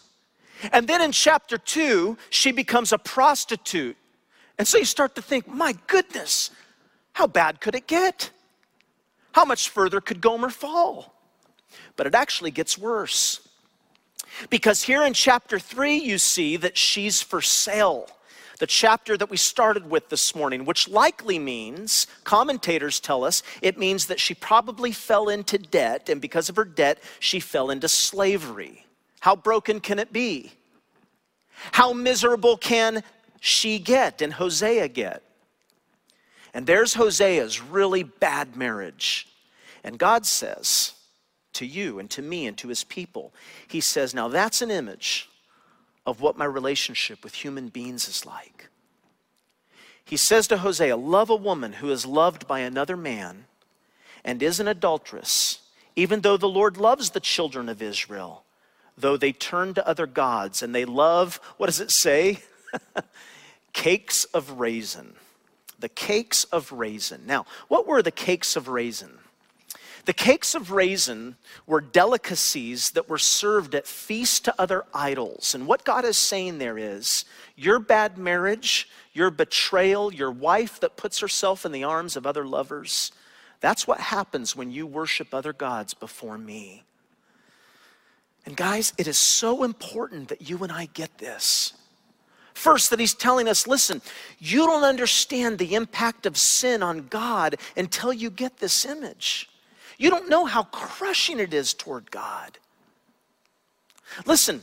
And 0.73 0.87
then 0.89 1.03
in 1.03 1.13
chapter 1.13 1.59
two, 1.59 2.17
she 2.31 2.53
becomes 2.53 2.93
a 2.93 2.99
prostitute. 2.99 3.97
And 4.59 4.67
so 4.67 4.79
you 4.79 4.85
start 4.85 5.15
to 5.17 5.23
think, 5.23 5.49
my 5.49 5.75
goodness, 5.87 6.51
how 7.13 7.27
bad 7.27 7.61
could 7.61 7.75
it 7.75 7.87
get? 7.87 8.31
How 9.33 9.45
much 9.45 9.69
further 9.69 10.01
could 10.01 10.21
Gomer 10.21 10.51
fall? 10.51 11.15
But 11.97 12.07
it 12.07 12.15
actually 12.15 12.53
gets 12.53 12.79
worse. 12.79 13.47
Because 14.51 14.83
here 14.83 15.05
in 15.05 15.13
chapter 15.13 15.59
3, 15.59 15.97
you 15.97 16.19
see 16.19 16.57
that 16.57 16.77
she's 16.77 17.21
for 17.21 17.41
sale. 17.41 18.09
The 18.59 18.67
chapter 18.67 19.17
that 19.17 19.31
we 19.31 19.37
started 19.37 19.91
with 19.91 20.09
this 20.09 20.35
morning, 20.35 20.65
which 20.65 20.89
likely 20.89 21.39
means, 21.39 22.07
commentators 22.23 23.01
tell 23.01 23.25
us, 23.25 23.43
it 23.63 23.79
means 23.79 24.07
that 24.07 24.21
she 24.21 24.35
probably 24.35 24.93
fell 24.93 25.29
into 25.29 25.59
debt, 25.59 26.09
and 26.09 26.21
because 26.21 26.49
of 26.49 26.57
her 26.57 26.65
debt, 26.65 27.03
she 27.19 27.41
fell 27.41 27.71
into 27.71 27.89
slavery. 27.89 28.87
How 29.21 29.35
broken 29.35 29.81
can 29.81 29.99
it 29.99 30.13
be? 30.13 30.53
How 31.73 31.93
miserable 31.93 32.57
can 32.57 33.03
she 33.41 33.79
get 33.79 34.23
and 34.23 34.33
Hosea 34.33 34.89
get? 34.89 35.23
And 36.53 36.67
there's 36.67 36.95
Hosea's 36.95 37.61
really 37.61 38.05
bad 38.05 38.57
marriage. 38.57 39.27
And 39.83 39.99
God 39.99 40.25
says, 40.25 40.95
to 41.55 41.67
you 41.67 41.99
and 41.99 42.11
to 42.11 42.23
me 42.23 42.47
and 42.47 42.57
to 42.59 42.69
his 42.69 42.85
people. 42.85 43.33
He 43.67 43.81
says, 43.81 44.15
Now 44.15 44.29
that's 44.29 44.61
an 44.61 44.71
image 44.71 45.31
of 46.07 46.21
what 46.21 46.37
my 46.37 46.45
relationship 46.45 47.25
with 47.25 47.35
human 47.35 47.69
beings 47.69 48.09
is 48.09 48.27
like. 48.27 48.69
He 50.05 50.17
says 50.17 50.47
to 50.49 50.59
Hosea, 50.59 50.97
Love 50.97 51.31
a 51.31 51.37
woman 51.37 51.75
who 51.75 51.91
is 51.91 52.05
loved 52.05 52.47
by 52.47 52.61
another 52.61 52.97
man 52.97 53.47
and 54.25 54.43
is 54.43 54.61
an 54.61 54.69
adulteress, 54.69 55.61
even 55.97 56.21
though 56.21 56.37
the 56.37 56.49
Lord 56.49 56.77
loves 56.77 57.11
the 57.11 57.21
children 57.21 57.69
of 57.69 57.81
Israel, 57.81 58.45
though 58.97 59.17
they 59.17 59.33
turn 59.33 59.75
to 59.75 59.89
other 59.89 60.07
gods 60.07 60.63
and 60.63 60.75
they 60.75 60.85
love, 60.85 61.41
what 61.57 61.67
does 61.67 61.81
it 61.81 61.91
say? 61.91 62.41
cakes 63.73 64.25
of 64.27 64.59
raisin. 64.61 65.15
The 65.79 65.89
cakes 65.89 66.45
of 66.45 66.73
raisin. 66.73 67.23
Now, 67.27 67.47
what 67.69 67.87
were 67.87 68.03
the 68.03 68.11
cakes 68.11 68.57
of 68.57 68.69
raisin? 68.69 69.19
The 70.05 70.13
cakes 70.13 70.55
of 70.55 70.71
raisin 70.71 71.37
were 71.67 71.81
delicacies 71.81 72.91
that 72.91 73.09
were 73.09 73.19
served 73.19 73.75
at 73.75 73.87
feasts 73.87 74.41
to 74.41 74.55
other 74.59 74.85
idols. 74.93 75.55
And 75.55 75.67
what 75.67 75.85
God 75.85 76.05
is 76.05 76.19
saying 76.19 76.59
there 76.59 76.77
is 76.77 77.25
your 77.57 77.79
bad 77.79 78.19
marriage, 78.19 78.89
your 79.13 79.31
betrayal, 79.31 80.13
your 80.13 80.31
wife 80.31 80.81
that 80.81 80.97
puts 80.97 81.21
herself 81.21 81.65
in 81.65 81.73
the 81.73 81.85
arms 81.85 82.17
of 82.17 82.27
other 82.27 82.47
lovers, 82.47 83.13
that's 83.61 83.87
what 83.87 84.01
happens 84.01 84.55
when 84.55 84.71
you 84.71 84.87
worship 84.87 85.33
other 85.33 85.55
gods 85.55 85.95
before 85.95 86.37
me. 86.37 86.83
And 88.45 88.57
guys, 88.57 88.93
it 88.99 89.09
is 89.09 89.17
so 89.17 89.65
important 89.65 90.29
that 90.29 90.49
you 90.49 90.63
and 90.63 90.71
I 90.71 90.87
get 90.93 91.17
this. 91.17 91.73
First, 92.53 92.91
that 92.91 93.01
he's 93.01 93.15
telling 93.15 93.49
us 93.49 93.67
listen, 93.67 94.03
you 94.39 94.67
don't 94.67 94.85
understand 94.85 95.59
the 95.59 95.75
impact 95.75 96.27
of 96.27 96.37
sin 96.37 96.83
on 96.83 97.07
God 97.09 97.57
until 97.75 98.13
you 98.13 98.29
get 98.29 98.59
this 98.59 98.85
image. 98.85 99.49
You 99.99 100.11
don't 100.11 100.29
know 100.29 100.45
how 100.45 100.65
crushing 100.65 101.39
it 101.39 101.55
is 101.55 101.75
toward 101.75 102.11
God. 102.11 102.59
Listen, 104.27 104.63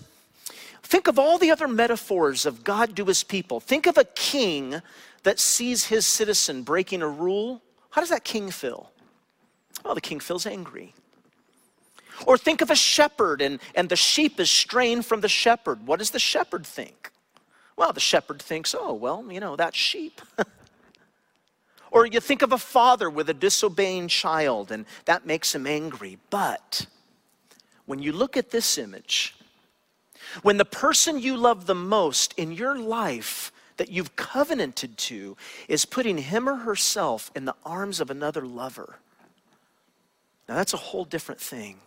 think 0.83 1.07
of 1.07 1.17
all 1.17 1.37
the 1.37 1.51
other 1.51 1.67
metaphors 1.67 2.45
of 2.45 2.63
God 2.63 2.95
to 2.95 3.05
his 3.05 3.23
people. 3.23 3.59
Think 3.59 3.87
of 3.87 3.97
a 3.97 4.03
king 4.03 4.81
that 5.23 5.39
sees 5.39 5.85
his 5.85 6.05
citizen 6.05 6.63
breaking 6.63 7.01
a 7.01 7.07
rule. 7.07 7.61
How 7.91 8.01
does 8.01 8.09
that 8.09 8.23
king 8.23 8.51
feel? 8.51 8.91
Well, 9.83 9.95
the 9.95 10.01
king 10.01 10.19
feels 10.19 10.45
angry. 10.45 10.93
Or 12.25 12.37
think 12.37 12.61
of 12.61 12.69
a 12.69 12.75
shepherd 12.75 13.41
and, 13.41 13.59
and 13.73 13.89
the 13.89 13.95
sheep 13.95 14.39
is 14.39 14.51
straying 14.51 15.01
from 15.03 15.21
the 15.21 15.29
shepherd. 15.29 15.87
What 15.87 15.99
does 15.99 16.11
the 16.11 16.19
shepherd 16.19 16.65
think? 16.65 17.11
Well, 17.75 17.93
the 17.93 17.99
shepherd 17.99 18.41
thinks, 18.41 18.75
oh, 18.77 18.93
well, 18.93 19.25
you 19.31 19.39
know, 19.39 19.55
that 19.55 19.75
sheep. 19.75 20.21
Or 21.91 22.05
you 22.05 22.21
think 22.21 22.41
of 22.41 22.53
a 22.53 22.57
father 22.57 23.09
with 23.09 23.29
a 23.29 23.33
disobeying 23.33 24.07
child, 24.07 24.71
and 24.71 24.85
that 25.05 25.25
makes 25.25 25.53
him 25.53 25.67
angry. 25.67 26.17
But 26.29 26.85
when 27.85 27.99
you 27.99 28.13
look 28.13 28.37
at 28.37 28.51
this 28.51 28.77
image, 28.77 29.35
when 30.41 30.55
the 30.55 30.65
person 30.65 31.19
you 31.19 31.35
love 31.35 31.65
the 31.65 31.75
most 31.75 32.33
in 32.37 32.53
your 32.53 32.79
life 32.79 33.51
that 33.75 33.91
you've 33.91 34.15
covenanted 34.15 34.97
to 34.97 35.35
is 35.67 35.83
putting 35.83 36.17
him 36.17 36.47
or 36.47 36.55
herself 36.55 37.29
in 37.35 37.43
the 37.43 37.55
arms 37.65 37.99
of 37.99 38.09
another 38.09 38.45
lover, 38.45 38.99
now 40.47 40.55
that's 40.55 40.73
a 40.73 40.77
whole 40.77 41.03
different 41.05 41.41
thing. 41.41 41.79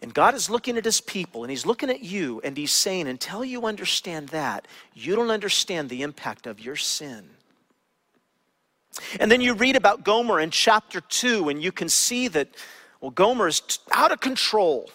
And 0.00 0.14
God 0.14 0.34
is 0.34 0.48
looking 0.48 0.78
at 0.78 0.84
his 0.84 1.00
people 1.00 1.42
and 1.42 1.50
he's 1.50 1.66
looking 1.66 1.90
at 1.90 2.02
you 2.02 2.40
and 2.44 2.56
he's 2.56 2.72
saying, 2.72 3.08
until 3.08 3.44
you 3.44 3.66
understand 3.66 4.28
that, 4.28 4.66
you 4.94 5.16
don't 5.16 5.30
understand 5.30 5.88
the 5.88 6.02
impact 6.02 6.46
of 6.46 6.60
your 6.60 6.76
sin. 6.76 7.28
And 9.20 9.30
then 9.30 9.40
you 9.40 9.54
read 9.54 9.76
about 9.76 10.04
Gomer 10.04 10.40
in 10.40 10.50
chapter 10.50 11.00
2, 11.00 11.48
and 11.48 11.62
you 11.62 11.72
can 11.72 11.88
see 11.88 12.28
that, 12.28 12.48
well, 13.00 13.10
Gomer 13.10 13.48
is 13.48 13.62
out 13.92 14.12
of 14.12 14.20
control. 14.20 14.90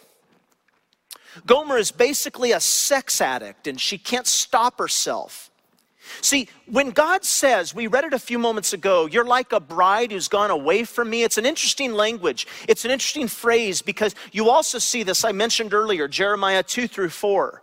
Gomer 1.46 1.78
is 1.78 1.92
basically 1.92 2.52
a 2.52 2.60
sex 2.60 3.22
addict, 3.22 3.68
and 3.68 3.80
she 3.80 3.98
can't 3.98 4.28
stop 4.28 4.80
herself. 4.80 5.50
See, 6.22 6.50
when 6.66 6.92
God 6.92 7.24
says, 7.24 7.74
we 7.74 7.88
read 7.88 8.04
it 8.04 8.14
a 8.14 8.20
few 8.20 8.38
moments 8.38 8.74
ago, 8.74 9.06
you're 9.06 9.26
like 9.26 9.52
a 9.54 9.60
bride 9.60 10.12
who's 10.12 10.28
gone 10.28 10.52
away 10.52 10.84
from 10.84 11.10
me, 11.10 11.24
it's 11.24 11.38
an 11.38 11.46
interesting 11.46 11.94
language. 11.94 12.46
It's 12.68 12.86
an 12.86 12.92
interesting 12.92 13.28
phrase 13.28 13.82
because 13.82 14.14
you 14.32 14.50
also 14.50 14.80
see 14.80 15.04
this, 15.04 15.24
I 15.24 15.32
mentioned 15.32 15.74
earlier, 15.74 16.08
Jeremiah 16.08 16.62
2 16.62 16.88
through 16.88 17.10
4. 17.10 17.62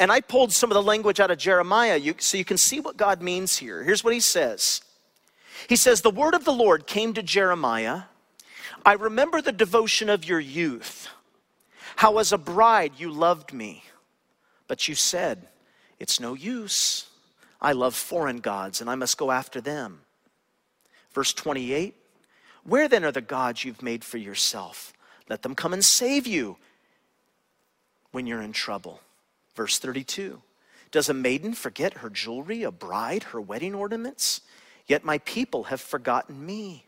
And 0.00 0.12
I 0.12 0.20
pulled 0.20 0.52
some 0.52 0.70
of 0.70 0.74
the 0.74 0.82
language 0.82 1.20
out 1.20 1.30
of 1.30 1.38
Jeremiah 1.38 1.96
you, 1.96 2.14
so 2.18 2.38
you 2.38 2.44
can 2.44 2.56
see 2.56 2.80
what 2.80 2.96
God 2.96 3.20
means 3.20 3.58
here. 3.58 3.82
Here's 3.82 4.04
what 4.04 4.14
he 4.14 4.20
says 4.20 4.80
he 5.68 5.76
says, 5.76 6.00
The 6.00 6.10
word 6.10 6.34
of 6.34 6.44
the 6.44 6.52
Lord 6.52 6.86
came 6.86 7.14
to 7.14 7.22
Jeremiah. 7.22 8.02
I 8.84 8.92
remember 8.92 9.40
the 9.40 9.52
devotion 9.52 10.08
of 10.08 10.24
your 10.24 10.40
youth, 10.40 11.08
how 11.96 12.18
as 12.18 12.32
a 12.32 12.38
bride 12.38 12.92
you 12.98 13.10
loved 13.10 13.52
me, 13.52 13.84
but 14.66 14.88
you 14.88 14.94
said, 14.94 15.48
It's 15.98 16.20
no 16.20 16.34
use. 16.34 17.06
I 17.60 17.72
love 17.72 17.94
foreign 17.94 18.38
gods 18.38 18.80
and 18.80 18.88
I 18.88 18.94
must 18.94 19.18
go 19.18 19.30
after 19.30 19.60
them. 19.60 20.02
Verse 21.12 21.32
28 21.32 21.94
Where 22.64 22.88
then 22.88 23.04
are 23.04 23.12
the 23.12 23.20
gods 23.20 23.64
you've 23.64 23.82
made 23.82 24.04
for 24.04 24.18
yourself? 24.18 24.92
Let 25.28 25.42
them 25.42 25.54
come 25.54 25.72
and 25.72 25.84
save 25.84 26.26
you 26.26 26.56
when 28.12 28.26
you're 28.26 28.42
in 28.42 28.52
trouble. 28.52 29.00
Verse 29.54 29.78
32 29.78 30.40
Does 30.90 31.08
a 31.08 31.14
maiden 31.14 31.54
forget 31.54 31.94
her 31.94 32.10
jewelry, 32.10 32.62
a 32.62 32.70
bride, 32.70 33.24
her 33.24 33.40
wedding 33.40 33.74
ornaments? 33.74 34.40
Yet 34.88 35.04
my 35.04 35.18
people 35.18 35.64
have 35.64 35.80
forgotten 35.80 36.44
me. 36.44 36.86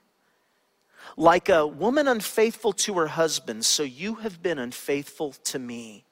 Like 1.16 1.48
a 1.48 1.66
woman 1.66 2.08
unfaithful 2.08 2.72
to 2.72 2.94
her 2.94 3.08
husband, 3.08 3.64
so 3.64 3.82
you 3.82 4.16
have 4.16 4.42
been 4.42 4.58
unfaithful 4.58 5.32
to 5.44 5.58
me. 5.58 6.04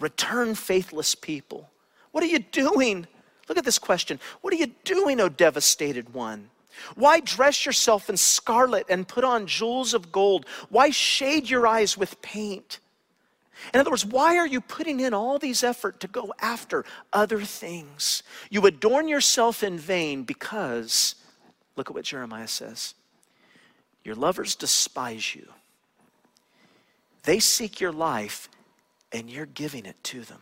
Return, 0.00 0.54
faithless 0.54 1.14
people. 1.14 1.70
What 2.12 2.24
are 2.24 2.28
you 2.28 2.38
doing? 2.38 3.06
Look 3.48 3.58
at 3.58 3.64
this 3.64 3.78
question. 3.78 4.18
What 4.40 4.52
are 4.52 4.56
you 4.56 4.72
doing, 4.84 5.20
O 5.20 5.28
devastated 5.28 6.12
one? 6.12 6.50
Why 6.94 7.20
dress 7.20 7.64
yourself 7.64 8.10
in 8.10 8.16
scarlet 8.16 8.86
and 8.88 9.08
put 9.08 9.24
on 9.24 9.46
jewels 9.46 9.94
of 9.94 10.12
gold? 10.12 10.46
Why 10.68 10.90
shade 10.90 11.48
your 11.48 11.66
eyes 11.66 11.96
with 11.96 12.20
paint? 12.22 12.80
In 13.72 13.80
other 13.80 13.90
words, 13.90 14.04
why 14.04 14.36
are 14.36 14.46
you 14.46 14.60
putting 14.60 15.00
in 15.00 15.14
all 15.14 15.38
these 15.38 15.64
effort 15.64 16.00
to 16.00 16.08
go 16.08 16.34
after 16.40 16.84
other 17.12 17.40
things? 17.40 18.22
You 18.50 18.66
adorn 18.66 19.08
yourself 19.08 19.62
in 19.62 19.78
vain 19.78 20.24
because, 20.24 21.14
look 21.76 21.90
at 21.90 21.94
what 21.94 22.04
Jeremiah 22.04 22.48
says 22.48 22.94
your 24.04 24.14
lovers 24.14 24.54
despise 24.54 25.34
you. 25.34 25.48
They 27.24 27.40
seek 27.40 27.80
your 27.80 27.90
life, 27.90 28.48
and 29.10 29.28
you're 29.28 29.46
giving 29.46 29.84
it 29.84 29.96
to 30.04 30.20
them. 30.20 30.40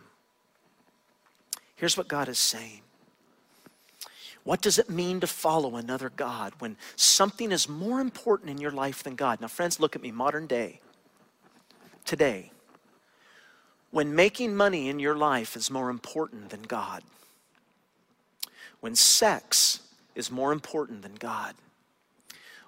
Here's 1.77 1.97
what 1.97 2.09
God 2.09 2.29
is 2.29 2.39
saying 2.39 2.83
what 4.45 4.61
does 4.61 4.79
it 4.79 4.91
mean 4.91 5.21
to 5.21 5.27
follow 5.27 5.77
another 5.77 6.11
God 6.11 6.53
when 6.59 6.77
something 6.97 7.51
is 7.51 7.69
more 7.69 8.01
important 8.01 8.51
in 8.51 8.59
your 8.59 8.71
life 8.71 9.03
than 9.03 9.17
God? 9.17 9.41
Now, 9.41 9.49
friends, 9.49 9.81
look 9.81 9.97
at 9.97 10.03
me, 10.03 10.13
modern 10.13 10.47
day. 10.47 10.81
Today, 12.05 12.53
when 13.91 14.15
making 14.15 14.55
money 14.55 14.91
in 14.91 14.99
your 14.99 15.17
life 15.17 15.57
is 15.57 15.71
more 15.71 15.89
important 15.89 16.51
than 16.51 16.61
God, 16.63 17.03
when 18.81 18.95
sex 18.95 19.81
is 20.15 20.31
more 20.31 20.53
important 20.53 21.03
than 21.03 21.15
God, 21.15 21.55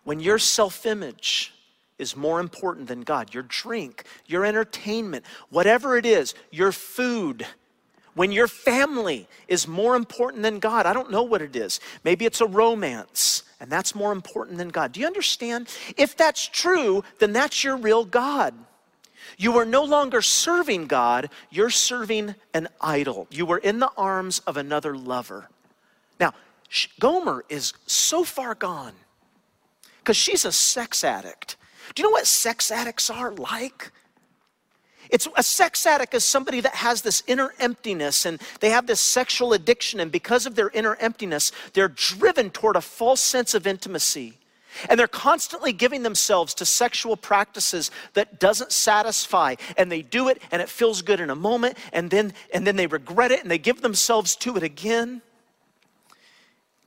when 0.04 0.20
your 0.20 0.38
self 0.38 0.86
image 0.86 1.52
is 1.98 2.16
more 2.16 2.40
important 2.40 2.88
than 2.88 3.02
God, 3.02 3.32
your 3.32 3.44
drink, 3.44 4.04
your 4.26 4.44
entertainment, 4.44 5.24
whatever 5.48 5.96
it 5.96 6.04
is, 6.04 6.34
your 6.50 6.72
food, 6.72 7.46
when 8.14 8.32
your 8.32 8.48
family 8.48 9.28
is 9.46 9.68
more 9.68 9.94
important 9.94 10.42
than 10.42 10.58
God, 10.58 10.86
I 10.86 10.92
don't 10.92 11.10
know 11.10 11.22
what 11.22 11.42
it 11.42 11.54
is. 11.54 11.80
Maybe 12.02 12.24
it's 12.24 12.40
a 12.40 12.46
romance, 12.46 13.42
and 13.60 13.70
that's 13.70 13.94
more 13.94 14.12
important 14.12 14.58
than 14.58 14.70
God. 14.70 14.92
Do 14.92 15.00
you 15.00 15.06
understand? 15.06 15.68
If 15.96 16.16
that's 16.16 16.48
true, 16.48 17.04
then 17.18 17.32
that's 17.32 17.62
your 17.62 17.76
real 17.76 18.04
God. 18.04 18.54
You 19.36 19.58
are 19.58 19.66
no 19.66 19.84
longer 19.84 20.22
serving 20.22 20.86
God, 20.86 21.28
you're 21.50 21.70
serving 21.70 22.34
an 22.54 22.68
idol. 22.80 23.26
You 23.30 23.44
were 23.44 23.58
in 23.58 23.80
the 23.80 23.90
arms 23.96 24.38
of 24.46 24.56
another 24.56 24.96
lover. 24.96 25.50
Gomer 26.98 27.44
is 27.48 27.72
so 27.86 28.24
far 28.24 28.54
gone 28.54 28.94
because 29.98 30.16
she's 30.16 30.44
a 30.44 30.52
sex 30.52 31.04
addict. 31.04 31.56
Do 31.94 32.02
you 32.02 32.08
know 32.08 32.12
what 32.12 32.26
sex 32.26 32.70
addicts 32.70 33.10
are 33.10 33.32
like? 33.32 33.92
It's 35.10 35.28
a 35.36 35.42
sex 35.42 35.86
addict 35.86 36.14
is 36.14 36.24
somebody 36.24 36.60
that 36.60 36.74
has 36.74 37.02
this 37.02 37.22
inner 37.26 37.52
emptiness 37.58 38.26
and 38.26 38.40
they 38.60 38.70
have 38.70 38.86
this 38.86 39.00
sexual 39.00 39.52
addiction, 39.52 40.00
and 40.00 40.10
because 40.10 40.46
of 40.46 40.54
their 40.54 40.70
inner 40.70 40.96
emptiness, 40.96 41.52
they're 41.74 41.88
driven 41.88 42.50
toward 42.50 42.76
a 42.76 42.80
false 42.80 43.20
sense 43.20 43.54
of 43.54 43.66
intimacy. 43.66 44.38
And 44.90 45.00
they're 45.00 45.08
constantly 45.08 45.72
giving 45.72 46.02
themselves 46.02 46.52
to 46.54 46.66
sexual 46.66 47.16
practices 47.16 47.90
that 48.12 48.38
doesn't 48.38 48.72
satisfy. 48.72 49.54
And 49.78 49.90
they 49.90 50.02
do 50.02 50.28
it 50.28 50.42
and 50.50 50.60
it 50.60 50.68
feels 50.68 51.00
good 51.00 51.18
in 51.18 51.30
a 51.30 51.34
moment, 51.36 51.78
and 51.92 52.10
then 52.10 52.34
and 52.52 52.66
then 52.66 52.76
they 52.76 52.86
regret 52.86 53.32
it 53.32 53.40
and 53.42 53.50
they 53.50 53.58
give 53.58 53.80
themselves 53.80 54.36
to 54.36 54.56
it 54.56 54.62
again. 54.62 55.22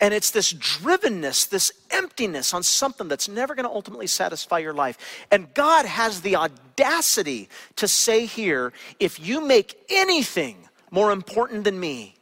And 0.01 0.13
it's 0.13 0.31
this 0.31 0.53
drivenness, 0.53 1.49
this 1.49 1.71
emptiness 1.91 2.53
on 2.53 2.63
something 2.63 3.07
that's 3.07 3.27
never 3.27 3.53
going 3.53 3.65
to 3.65 3.73
ultimately 3.73 4.07
satisfy 4.07 4.59
your 4.59 4.73
life. 4.73 4.97
And 5.29 5.53
God 5.53 5.85
has 5.85 6.21
the 6.21 6.37
audacity 6.37 7.49
to 7.75 7.87
say 7.87 8.25
here 8.25 8.71
if 8.99 9.19
you 9.19 9.45
make 9.45 9.77
anything 9.89 10.69
more 10.89 11.11
important 11.11 11.65
than 11.65 11.79
me, 11.79 12.15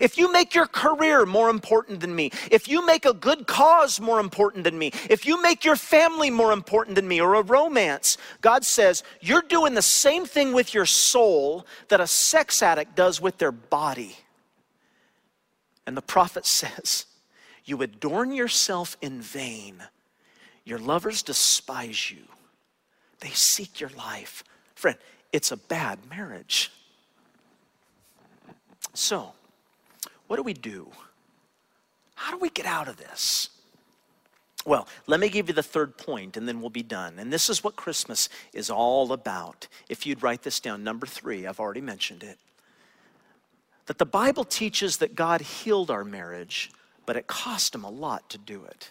if 0.00 0.16
you 0.16 0.32
make 0.32 0.54
your 0.54 0.66
career 0.66 1.26
more 1.26 1.50
important 1.50 2.00
than 2.00 2.14
me, 2.14 2.30
if 2.50 2.68
you 2.68 2.86
make 2.86 3.04
a 3.04 3.12
good 3.12 3.46
cause 3.46 4.00
more 4.00 4.20
important 4.20 4.64
than 4.64 4.78
me, 4.78 4.92
if 5.10 5.26
you 5.26 5.42
make 5.42 5.64
your 5.64 5.76
family 5.76 6.30
more 6.30 6.52
important 6.52 6.94
than 6.94 7.08
me, 7.08 7.20
or 7.20 7.34
a 7.34 7.42
romance, 7.42 8.16
God 8.40 8.64
says 8.64 9.02
you're 9.20 9.42
doing 9.42 9.74
the 9.74 9.82
same 9.82 10.24
thing 10.24 10.52
with 10.52 10.72
your 10.72 10.86
soul 10.86 11.66
that 11.88 12.00
a 12.00 12.06
sex 12.06 12.62
addict 12.62 12.94
does 12.94 13.20
with 13.20 13.38
their 13.38 13.52
body. 13.52 14.16
And 15.86 15.96
the 15.96 16.02
prophet 16.02 16.46
says, 16.46 17.06
You 17.64 17.82
adorn 17.82 18.32
yourself 18.32 18.96
in 19.00 19.20
vain. 19.20 19.82
Your 20.64 20.78
lovers 20.78 21.22
despise 21.22 22.10
you, 22.10 22.22
they 23.20 23.30
seek 23.30 23.80
your 23.80 23.90
life. 23.90 24.44
Friend, 24.74 24.96
it's 25.32 25.50
a 25.50 25.56
bad 25.56 25.98
marriage. 26.08 26.70
So, 28.94 29.32
what 30.26 30.36
do 30.36 30.42
we 30.42 30.54
do? 30.54 30.90
How 32.14 32.32
do 32.32 32.38
we 32.38 32.50
get 32.50 32.66
out 32.66 32.88
of 32.88 32.96
this? 32.96 33.48
Well, 34.64 34.86
let 35.08 35.18
me 35.18 35.28
give 35.28 35.48
you 35.48 35.54
the 35.54 35.62
third 35.62 35.96
point 35.96 36.36
and 36.36 36.46
then 36.46 36.60
we'll 36.60 36.70
be 36.70 36.84
done. 36.84 37.18
And 37.18 37.32
this 37.32 37.50
is 37.50 37.64
what 37.64 37.74
Christmas 37.74 38.28
is 38.52 38.70
all 38.70 39.12
about. 39.12 39.66
If 39.88 40.06
you'd 40.06 40.22
write 40.22 40.42
this 40.42 40.60
down, 40.60 40.84
number 40.84 41.06
three, 41.06 41.46
I've 41.46 41.58
already 41.58 41.80
mentioned 41.80 42.22
it 42.22 42.38
that 43.92 43.98
the 43.98 44.06
Bible 44.06 44.44
teaches 44.44 44.96
that 44.96 45.14
God 45.14 45.42
healed 45.42 45.90
our 45.90 46.02
marriage, 46.02 46.70
but 47.04 47.14
it 47.14 47.26
cost 47.26 47.74
him 47.74 47.84
a 47.84 47.90
lot 47.90 48.26
to 48.30 48.38
do 48.38 48.64
it. 48.64 48.90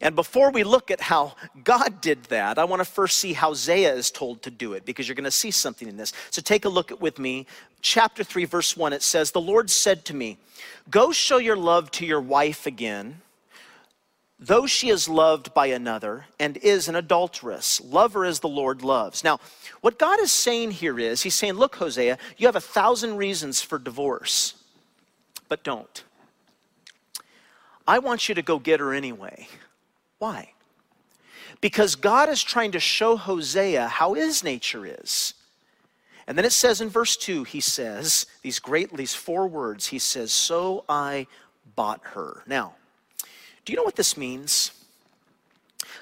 And 0.00 0.16
before 0.16 0.50
we 0.50 0.64
look 0.64 0.90
at 0.90 1.00
how 1.00 1.36
God 1.62 2.00
did 2.00 2.24
that, 2.24 2.58
I 2.58 2.64
want 2.64 2.80
to 2.80 2.84
first 2.84 3.18
see 3.18 3.32
how 3.32 3.50
Hosea 3.50 3.94
is 3.94 4.10
told 4.10 4.42
to 4.42 4.50
do 4.50 4.72
it 4.72 4.84
because 4.84 5.06
you're 5.06 5.14
going 5.14 5.22
to 5.22 5.30
see 5.30 5.52
something 5.52 5.86
in 5.86 5.96
this. 5.96 6.12
So 6.32 6.42
take 6.42 6.64
a 6.64 6.68
look 6.68 6.90
at 6.90 7.00
with 7.00 7.20
me. 7.20 7.46
Chapter 7.80 8.24
3, 8.24 8.44
verse 8.46 8.76
1, 8.76 8.92
it 8.92 9.04
says, 9.04 9.30
The 9.30 9.40
Lord 9.40 9.70
said 9.70 10.04
to 10.06 10.14
me, 10.14 10.38
Go 10.90 11.12
show 11.12 11.38
your 11.38 11.56
love 11.56 11.92
to 11.92 12.04
your 12.04 12.20
wife 12.20 12.66
again 12.66 13.20
though 14.38 14.66
she 14.66 14.88
is 14.88 15.08
loved 15.08 15.54
by 15.54 15.66
another 15.66 16.26
and 16.38 16.56
is 16.58 16.88
an 16.88 16.96
adulteress, 16.96 17.80
love 17.80 18.12
her 18.12 18.24
as 18.24 18.40
the 18.40 18.48
Lord 18.48 18.82
loves. 18.82 19.24
Now, 19.24 19.40
what 19.80 19.98
God 19.98 20.20
is 20.20 20.30
saying 20.30 20.72
here 20.72 20.98
is, 20.98 21.22
He's 21.22 21.34
saying, 21.34 21.54
Look, 21.54 21.76
Hosea, 21.76 22.18
you 22.36 22.46
have 22.46 22.56
a 22.56 22.60
thousand 22.60 23.16
reasons 23.16 23.62
for 23.62 23.78
divorce, 23.78 24.54
but 25.48 25.64
don't. 25.64 26.04
I 27.88 27.98
want 28.00 28.28
you 28.28 28.34
to 28.34 28.42
go 28.42 28.58
get 28.58 28.80
her 28.80 28.92
anyway. 28.92 29.48
Why? 30.18 30.52
Because 31.60 31.94
God 31.94 32.28
is 32.28 32.42
trying 32.42 32.72
to 32.72 32.80
show 32.80 33.16
Hosea 33.16 33.88
how 33.88 34.14
his 34.14 34.42
nature 34.42 34.84
is. 34.84 35.34
And 36.26 36.36
then 36.36 36.44
it 36.44 36.52
says 36.52 36.80
in 36.80 36.88
verse 36.88 37.16
2, 37.16 37.44
he 37.44 37.60
says, 37.60 38.26
these 38.42 38.58
great, 38.58 38.94
these 38.96 39.14
four 39.14 39.46
words, 39.46 39.86
he 39.86 40.00
says, 40.00 40.32
So 40.32 40.84
I 40.88 41.28
bought 41.76 42.00
her. 42.02 42.42
Now, 42.46 42.74
do 43.66 43.72
you 43.72 43.76
know 43.76 43.82
what 43.82 43.96
this 43.96 44.16
means? 44.16 44.70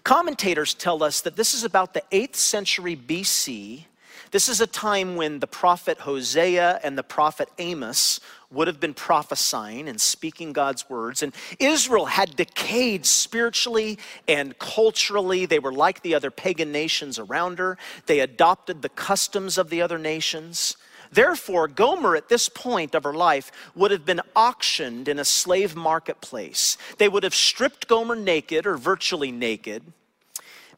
Commentators 0.05 0.75
tell 0.75 1.03
us 1.03 1.23
that 1.23 1.35
this 1.35 1.55
is 1.55 1.65
about 1.65 1.95
the 1.95 2.03
8th 2.13 2.37
century 2.37 2.95
BC. 2.95 3.87
This 4.33 4.51
is 4.51 4.61
a 4.61 4.67
time 4.67 5.17
when 5.17 5.41
the 5.41 5.47
prophet 5.47 6.01
Hosea 6.01 6.79
and 6.85 6.99
the 6.99 7.03
prophet 7.03 7.49
Amos 7.59 8.21
would 8.51 8.67
have 8.67 8.81
been 8.81 8.93
prophesying 8.93 9.89
and 9.89 9.99
speaking 9.99 10.53
God's 10.53 10.91
words. 10.91 11.23
And 11.23 11.35
Israel 11.59 12.05
had 12.05 12.37
decayed 12.37 13.07
spiritually 13.07 13.99
and 14.29 14.59
culturally. 14.59 15.47
They 15.47 15.59
were 15.59 15.73
like 15.73 16.03
the 16.03 16.15
other 16.15 16.31
pagan 16.31 16.71
nations 16.71 17.19
around 17.19 17.59
her, 17.59 17.79
they 18.05 18.21
adopted 18.21 18.83
the 18.83 18.91
customs 18.91 19.57
of 19.57 19.71
the 19.71 19.81
other 19.81 19.99
nations. 19.99 20.77
Therefore, 21.15 21.69
Gomer 21.69 22.17
at 22.17 22.29
this 22.29 22.49
point 22.49 22.95
of 22.95 23.05
her 23.05 23.15
life 23.15 23.53
would 23.77 23.93
have 23.93 24.05
been 24.05 24.21
auctioned 24.35 25.07
in 25.09 25.21
a 25.21 25.25
slave 25.25 25.77
marketplace. 25.77 26.77
They 26.99 27.09
would 27.09 27.23
have 27.23 27.35
stripped 27.35 27.87
Gomer 27.87 28.17
naked 28.17 28.67
or 28.67 28.77
virtually 28.77 29.31
naked 29.31 29.85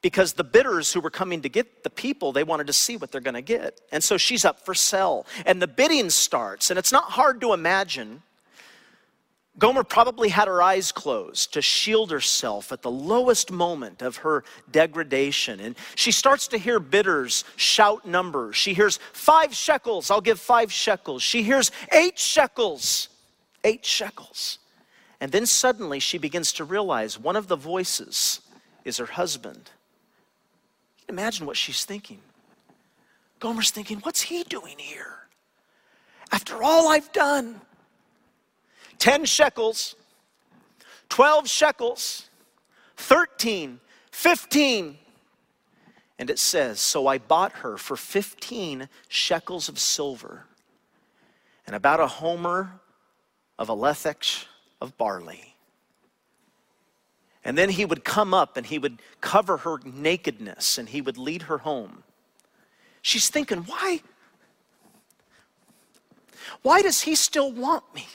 because 0.03 0.35
the 0.35 0.45
bidders 0.45 0.93
who 0.93 1.01
were 1.01 1.11
coming 1.11 1.41
to 1.41 1.49
get 1.49 1.83
the 1.83 1.91
people, 1.91 2.33
they 2.33 2.45
wanted 2.45 2.67
to 2.67 2.73
see 2.75 2.99
what 2.99 3.11
they're 3.11 3.21
going 3.21 3.35
to 3.35 3.41
get. 3.41 3.81
And 3.91 4.05
so 4.05 4.19
she's 4.19 4.45
up 4.45 4.61
for 4.61 4.75
sale. 4.75 5.27
And 5.47 5.61
the 5.61 5.67
bidding 5.67 6.11
starts. 6.11 6.71
And 6.71 6.79
it's 6.79 6.93
not 6.93 7.13
hard 7.13 7.41
to 7.41 7.55
imagine 7.55 8.23
Gomer 9.59 9.85
probably 9.85 10.29
had 10.29 10.49
her 10.49 10.61
eyes 10.61 10.93
closed 10.93 11.55
to 11.55 11.63
shield 11.63 12.11
herself 12.11 12.73
at 12.73 12.83
the 12.83 12.91
lowest 12.91 13.51
moment 13.51 14.03
of 14.03 14.19
her 14.19 14.45
degradation. 14.71 15.61
And 15.61 15.77
she 15.95 16.13
starts 16.13 16.47
to 16.49 16.59
hear 16.59 16.79
bidders 16.79 17.45
shout 17.57 18.07
numbers. 18.07 18.57
She 18.57 18.75
hears 18.75 18.99
five 19.13 19.55
shekels, 19.55 20.11
I'll 20.11 20.21
give 20.21 20.39
five 20.39 20.71
shekels. 20.71 21.23
She 21.23 21.43
hears 21.43 21.71
eight 21.93 22.19
shekels, 22.19 23.09
eight 23.65 23.85
shekels. 23.85 24.59
And 25.21 25.33
then 25.33 25.47
suddenly 25.47 26.01
she 26.01 26.19
begins 26.19 26.53
to 26.55 26.65
realize 26.65 27.19
one 27.19 27.37
of 27.37 27.49
the 27.49 27.57
voices 27.57 28.41
is 28.85 28.99
her 28.99 29.07
husband. 29.07 29.71
You 30.99 31.07
can 31.07 31.19
Imagine 31.19 31.47
what 31.47 31.57
she's 31.57 31.87
thinking. 31.87 32.21
Gomer's 33.41 33.71
thinking, 33.71 33.99
what's 34.01 34.21
he 34.21 34.43
doing 34.45 34.77
here? 34.79 35.15
After 36.31 36.63
all 36.63 36.89
I've 36.89 37.11
done, 37.13 37.61
10 38.99 39.25
shekels, 39.25 39.95
12 41.09 41.49
shekels, 41.49 42.31
13, 42.97 43.81
15. 44.11 44.99
And 46.19 46.31
it 46.31 46.39
says, 46.39 46.81
So 46.81 47.07
I 47.07 47.19
bought 47.19 47.53
her 47.53 47.77
for 47.77 47.97
15 47.97 48.89
shekels 49.09 49.69
of 49.69 49.79
silver 49.79 50.45
and 51.67 51.77
about 51.77 52.01
a 52.01 52.07
homer 52.07 52.81
of 53.59 53.69
a 53.69 53.77
lethech 53.77 54.47
of 54.81 54.97
barley. 54.97 55.55
And 57.45 57.57
then 57.57 57.71
he 57.71 57.85
would 57.85 58.05
come 58.05 58.35
up 58.35 58.57
and 58.57 58.67
he 58.67 58.79
would 58.79 59.01
cover 59.21 59.59
her 59.59 59.79
nakedness 59.85 60.79
and 60.79 60.89
he 60.89 61.01
would 61.01 61.17
lead 61.17 61.43
her 61.43 61.59
home. 61.59 62.03
she's 63.03 63.29
thinking, 63.29 63.59
why? 63.59 64.01
Why 66.63 66.83
does 66.83 67.03
he 67.03 67.15
still 67.15 67.53
want 67.53 67.85
me? 67.95 68.07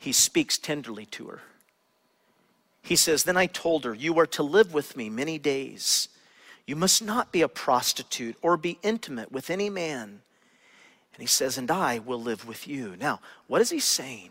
He 0.00 0.12
speaks 0.12 0.56
tenderly 0.56 1.04
to 1.06 1.26
her. 1.26 1.42
He 2.80 2.96
says, 2.96 3.24
Then 3.24 3.36
I 3.36 3.44
told 3.44 3.84
her, 3.84 3.94
You 3.94 4.18
are 4.18 4.26
to 4.28 4.42
live 4.42 4.72
with 4.72 4.96
me 4.96 5.10
many 5.10 5.38
days. 5.38 6.08
You 6.66 6.74
must 6.74 7.02
not 7.02 7.32
be 7.32 7.42
a 7.42 7.48
prostitute 7.48 8.36
or 8.40 8.56
be 8.56 8.78
intimate 8.82 9.30
with 9.30 9.50
any 9.50 9.68
man. 9.68 10.22
And 11.12 11.20
he 11.20 11.26
says, 11.26 11.58
And 11.58 11.70
I 11.70 11.98
will 11.98 12.20
live 12.20 12.48
with 12.48 12.66
you. 12.66 12.96
Now, 12.98 13.20
what 13.46 13.60
is 13.60 13.68
he 13.68 13.78
saying? 13.78 14.30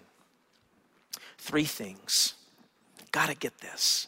Three 1.38 1.66
things. 1.66 2.34
Gotta 3.12 3.36
get 3.36 3.60
this. 3.60 4.08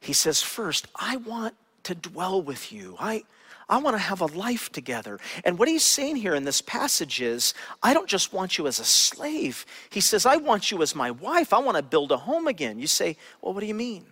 He 0.00 0.12
says, 0.12 0.42
First, 0.42 0.86
I 0.94 1.16
want 1.16 1.54
to 1.84 1.94
dwell 1.94 2.42
with 2.42 2.70
you. 2.70 2.96
I, 3.00 3.24
I 3.68 3.78
want 3.78 3.96
to 3.96 4.02
have 4.02 4.20
a 4.20 4.26
life 4.26 4.70
together. 4.70 5.18
And 5.44 5.58
what 5.58 5.68
he's 5.68 5.84
saying 5.84 6.16
here 6.16 6.34
in 6.34 6.44
this 6.44 6.60
passage 6.60 7.22
is, 7.22 7.54
I 7.82 7.94
don't 7.94 8.08
just 8.08 8.32
want 8.32 8.58
you 8.58 8.66
as 8.66 8.78
a 8.78 8.84
slave. 8.84 9.64
He 9.90 10.00
says, 10.00 10.26
I 10.26 10.36
want 10.36 10.70
you 10.70 10.82
as 10.82 10.94
my 10.94 11.10
wife. 11.10 11.52
I 11.52 11.58
want 11.60 11.76
to 11.76 11.82
build 11.82 12.12
a 12.12 12.16
home 12.16 12.46
again. 12.46 12.78
You 12.78 12.86
say, 12.86 13.16
Well, 13.40 13.54
what 13.54 13.60
do 13.60 13.66
you 13.66 13.74
mean? 13.74 14.06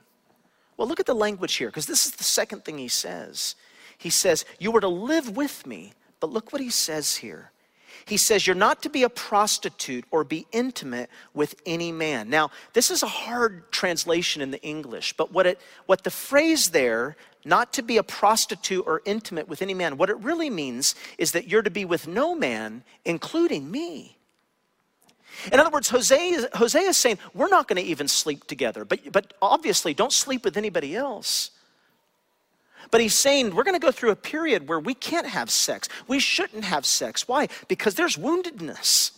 Well, 0.76 0.88
look 0.88 1.00
at 1.00 1.06
the 1.06 1.14
language 1.14 1.54
here, 1.54 1.68
because 1.68 1.86
this 1.86 2.06
is 2.06 2.12
the 2.12 2.24
second 2.24 2.64
thing 2.64 2.78
he 2.78 2.88
says. 2.88 3.54
He 3.98 4.10
says, 4.10 4.44
You 4.58 4.70
were 4.70 4.80
to 4.80 4.88
live 4.88 5.36
with 5.36 5.66
me. 5.66 5.92
But 6.18 6.30
look 6.30 6.52
what 6.52 6.62
he 6.62 6.70
says 6.70 7.16
here. 7.16 7.50
He 8.06 8.16
says, 8.16 8.46
You're 8.46 8.56
not 8.56 8.82
to 8.82 8.88
be 8.88 9.02
a 9.02 9.08
prostitute 9.08 10.04
or 10.10 10.24
be 10.24 10.46
intimate 10.52 11.10
with 11.34 11.54
any 11.66 11.92
man. 11.92 12.30
Now, 12.30 12.50
this 12.72 12.90
is 12.90 13.02
a 13.02 13.08
hard 13.08 13.70
translation 13.70 14.40
in 14.40 14.50
the 14.50 14.62
English, 14.62 15.14
but 15.16 15.32
what, 15.32 15.46
it, 15.46 15.60
what 15.86 16.04
the 16.04 16.10
phrase 16.10 16.70
there 16.70 17.16
not 17.44 17.72
to 17.74 17.82
be 17.82 17.96
a 17.96 18.02
prostitute 18.02 18.84
or 18.86 19.02
intimate 19.04 19.48
with 19.48 19.62
any 19.62 19.74
man. 19.74 19.96
What 19.96 20.10
it 20.10 20.18
really 20.18 20.50
means 20.50 20.94
is 21.18 21.32
that 21.32 21.48
you're 21.48 21.62
to 21.62 21.70
be 21.70 21.84
with 21.84 22.06
no 22.06 22.34
man, 22.34 22.84
including 23.04 23.70
me. 23.70 24.16
In 25.50 25.58
other 25.58 25.70
words, 25.70 25.88
Hosea, 25.88 26.48
Hosea 26.54 26.88
is 26.90 26.96
saying, 26.96 27.18
we're 27.34 27.48
not 27.48 27.66
going 27.66 27.82
to 27.82 27.88
even 27.88 28.06
sleep 28.06 28.46
together, 28.46 28.84
but, 28.84 29.00
but 29.10 29.32
obviously 29.40 29.94
don't 29.94 30.12
sleep 30.12 30.44
with 30.44 30.56
anybody 30.56 30.94
else. 30.94 31.50
But 32.90 33.00
he's 33.00 33.14
saying 33.14 33.54
we're 33.54 33.64
going 33.64 33.78
to 33.78 33.84
go 33.84 33.90
through 33.90 34.10
a 34.10 34.16
period 34.16 34.68
where 34.68 34.78
we 34.78 34.94
can't 34.94 35.26
have 35.26 35.50
sex. 35.50 35.88
We 36.06 36.20
shouldn't 36.20 36.64
have 36.64 36.84
sex. 36.84 37.26
Why? 37.26 37.48
Because 37.66 37.94
there's 37.94 38.16
woundedness. 38.16 39.12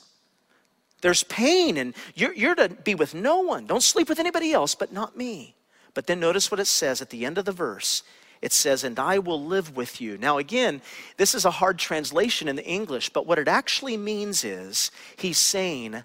There's 1.00 1.24
pain, 1.24 1.76
and 1.76 1.94
you're, 2.14 2.32
you're 2.32 2.54
to 2.54 2.68
be 2.68 2.94
with 2.94 3.14
no 3.14 3.40
one. 3.40 3.66
Don't 3.66 3.82
sleep 3.82 4.08
with 4.08 4.18
anybody 4.18 4.52
else, 4.52 4.74
but 4.74 4.92
not 4.92 5.16
me. 5.16 5.54
But 5.94 6.06
then 6.06 6.20
notice 6.20 6.50
what 6.50 6.60
it 6.60 6.66
says 6.66 7.00
at 7.00 7.10
the 7.10 7.24
end 7.24 7.38
of 7.38 7.44
the 7.44 7.52
verse. 7.52 8.02
It 8.42 8.52
says, 8.52 8.84
And 8.84 8.98
I 8.98 9.18
will 9.18 9.42
live 9.42 9.76
with 9.76 10.00
you. 10.00 10.18
Now, 10.18 10.38
again, 10.38 10.82
this 11.16 11.34
is 11.34 11.44
a 11.44 11.50
hard 11.50 11.78
translation 11.78 12.48
in 12.48 12.56
the 12.56 12.66
English, 12.66 13.10
but 13.10 13.26
what 13.26 13.38
it 13.38 13.48
actually 13.48 13.96
means 13.96 14.44
is 14.44 14.90
he's 15.16 15.38
saying, 15.38 16.02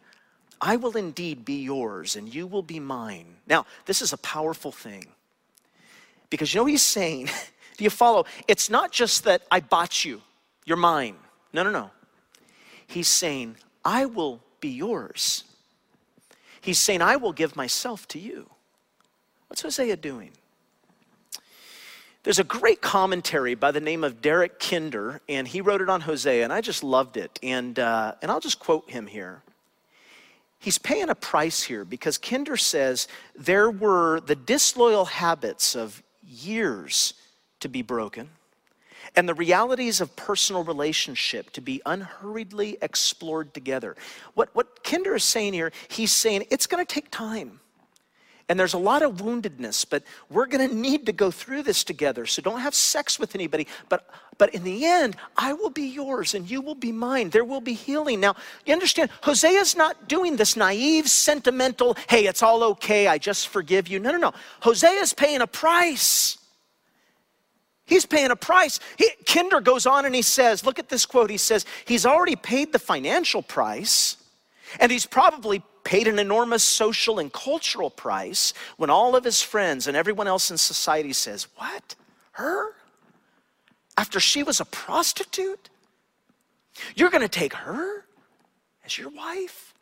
I 0.61 0.75
will 0.75 0.95
indeed 0.95 1.43
be 1.43 1.61
yours 1.63 2.15
and 2.15 2.33
you 2.33 2.47
will 2.47 2.61
be 2.61 2.79
mine. 2.79 3.37
Now, 3.47 3.65
this 3.85 4.01
is 4.01 4.13
a 4.13 4.17
powerful 4.17 4.71
thing 4.71 5.05
because 6.29 6.53
you 6.53 6.59
know 6.59 6.63
what 6.63 6.71
he's 6.71 6.81
saying? 6.81 7.27
Do 7.77 7.83
you 7.83 7.89
follow? 7.89 8.25
It's 8.47 8.69
not 8.69 8.91
just 8.91 9.23
that 9.23 9.43
I 9.49 9.61
bought 9.61 10.03
you, 10.03 10.21
you're 10.65 10.77
mine. 10.77 11.15
No, 11.53 11.63
no, 11.63 11.71
no. 11.71 11.91
He's 12.87 13.07
saying, 13.07 13.55
I 13.85 14.05
will 14.05 14.41
be 14.59 14.69
yours. 14.69 15.45
He's 16.61 16.79
saying, 16.79 17.01
I 17.01 17.15
will 17.15 17.31
give 17.31 17.55
myself 17.55 18.07
to 18.09 18.19
you. 18.19 18.49
What's 19.49 19.63
Hosea 19.63 19.97
doing? 19.97 20.31
There's 22.23 22.39
a 22.39 22.43
great 22.43 22.81
commentary 22.81 23.55
by 23.55 23.71
the 23.71 23.79
name 23.79 24.03
of 24.03 24.21
Derek 24.21 24.59
Kidner, 24.59 25.19
and 25.27 25.47
he 25.47 25.61
wrote 25.61 25.81
it 25.81 25.89
on 25.89 26.01
Hosea, 26.01 26.43
and 26.43 26.53
I 26.53 26.61
just 26.61 26.83
loved 26.83 27.17
it. 27.17 27.39
And, 27.41 27.79
uh, 27.79 28.13
and 28.21 28.29
I'll 28.29 28.39
just 28.39 28.59
quote 28.59 28.89
him 28.89 29.07
here. 29.07 29.41
He's 30.59 30.77
paying 30.77 31.09
a 31.09 31.15
price 31.15 31.63
here 31.63 31.83
because 31.83 32.17
Kidner 32.17 32.59
says 32.59 33.07
there 33.35 33.71
were 33.71 34.19
the 34.19 34.35
disloyal 34.35 35.05
habits 35.05 35.75
of 35.75 36.03
years 36.23 37.15
to 37.61 37.69
be 37.69 37.81
broken 37.81 38.29
and 39.15 39.27
the 39.27 39.33
realities 39.33 40.01
of 40.01 40.15
personal 40.15 40.63
relationship 40.63 41.51
to 41.51 41.61
be 41.61 41.81
unhurriedly 41.85 42.77
explored 42.81 43.53
together. 43.53 43.95
What, 44.33 44.49
what 44.53 44.83
Kidner 44.83 45.15
is 45.15 45.23
saying 45.23 45.53
here, 45.53 45.71
he's 45.87 46.11
saying 46.11 46.45
it's 46.51 46.67
going 46.67 46.85
to 46.85 46.93
take 46.93 47.09
time. 47.09 47.61
And 48.49 48.59
there's 48.59 48.73
a 48.73 48.79
lot 48.79 49.03
of 49.03 49.17
woundedness, 49.17 49.85
but 49.87 50.01
we're 50.31 50.47
going 50.47 50.67
to 50.67 50.75
need 50.75 51.05
to 51.05 51.13
go 51.13 51.29
through 51.29 51.61
this 51.61 51.83
together. 51.83 52.25
So 52.25 52.41
don't 52.41 52.61
have 52.61 52.73
sex 52.73 53.19
with 53.19 53.35
anybody. 53.35 53.67
But, 53.89 54.09
but 54.39 54.55
in 54.55 54.63
the 54.63 54.87
end, 54.87 55.15
I 55.37 55.53
will 55.53 55.69
be 55.69 55.83
yours 55.83 56.33
and 56.33 56.49
you 56.49 56.59
will 56.59 56.73
be 56.73 56.91
mine. 56.91 57.29
There 57.29 57.45
will 57.45 57.61
be 57.61 57.73
healing. 57.73 58.19
Now, 58.19 58.35
you 58.65 58.73
understand, 58.73 59.11
Hosea's 59.21 59.75
not 59.77 60.07
doing 60.07 60.35
this 60.35 60.55
naive, 60.55 61.07
sentimental, 61.11 61.95
hey, 62.07 62.25
it's 62.25 62.41
all 62.41 62.63
okay, 62.63 63.07
I 63.07 63.19
just 63.19 63.49
forgive 63.49 63.87
you. 63.87 63.99
No, 63.99 64.11
no, 64.11 64.17
no. 64.17 64.33
Hosea's 64.63 65.13
paying 65.13 65.41
a 65.41 65.47
price. 65.47 66.39
He's 67.85 68.07
paying 68.07 68.31
a 68.31 68.35
price. 68.35 68.79
He, 68.97 69.11
Kidner 69.25 69.63
goes 69.63 69.85
on 69.85 70.05
and 70.05 70.15
he 70.15 70.23
says, 70.23 70.65
look 70.65 70.79
at 70.79 70.89
this 70.89 71.05
quote. 71.05 71.29
He 71.29 71.37
says, 71.37 71.67
he's 71.85 72.05
already 72.05 72.35
paid 72.35 72.73
the 72.73 72.79
financial 72.79 73.43
price, 73.43 74.17
and 74.79 74.91
he's 74.91 75.05
probably 75.05 75.61
paid 75.83 76.07
an 76.07 76.19
enormous 76.19 76.63
social 76.63 77.19
and 77.19 77.31
cultural 77.31 77.89
price 77.89 78.53
when 78.77 78.89
all 78.89 79.15
of 79.15 79.23
his 79.23 79.41
friends 79.41 79.87
and 79.87 79.95
everyone 79.95 80.27
else 80.27 80.51
in 80.51 80.57
society 80.57 81.13
says, 81.13 81.47
What? 81.55 81.95
Her? 82.31 82.73
After 83.97 84.19
she 84.19 84.43
was 84.43 84.59
a 84.59 84.65
prostitute? 84.65 85.69
You're 86.95 87.09
going 87.09 87.23
to 87.23 87.27
take 87.27 87.53
her 87.53 88.05
as 88.85 88.97
your 88.97 89.09
wife? 89.09 89.73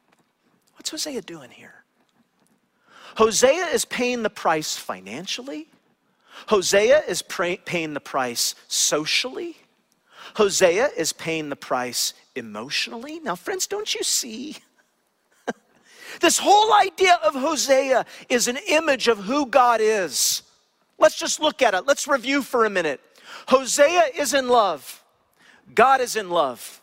What's 0.76 0.90
Hosea 0.90 1.22
doing 1.22 1.52
here? 1.52 1.84
Hosea 3.16 3.68
is 3.68 3.86
paying 3.86 4.24
the 4.24 4.30
price 4.30 4.78
financially. 4.78 5.68
Hosea 6.48 7.04
is 7.08 7.22
paying 7.22 7.94
the 7.94 8.00
price 8.00 8.56
socially. 8.68 9.58
Hosea 10.36 10.90
is 10.96 11.14
paying 11.14 11.50
the 11.50 11.56
price 11.56 12.14
emotionally. 12.36 13.20
Now, 13.20 13.36
friends, 13.36 13.66
don't 13.66 13.96
you 13.96 14.04
see 14.04 14.58
this 16.20 16.38
whole 16.38 16.74
idea 16.74 17.20
of 17.24 17.34
Hosea 17.34 18.06
is 18.30 18.48
an 18.48 18.58
image 18.68 19.08
of 19.08 19.20
who 19.20 19.46
God 19.46 19.80
is. 19.82 20.44
Let's 20.98 21.18
just 21.18 21.40
look 21.40 21.62
at 21.62 21.74
it. 21.74 21.86
Let's 21.86 22.08
review 22.08 22.42
for 22.42 22.66
a 22.66 22.70
minute. 22.70 23.02
Hosea 23.48 24.04
is 24.16 24.34
in 24.34 24.48
love, 24.48 25.04
God 25.74 26.02
is 26.02 26.16
in 26.16 26.30
love. 26.30 26.82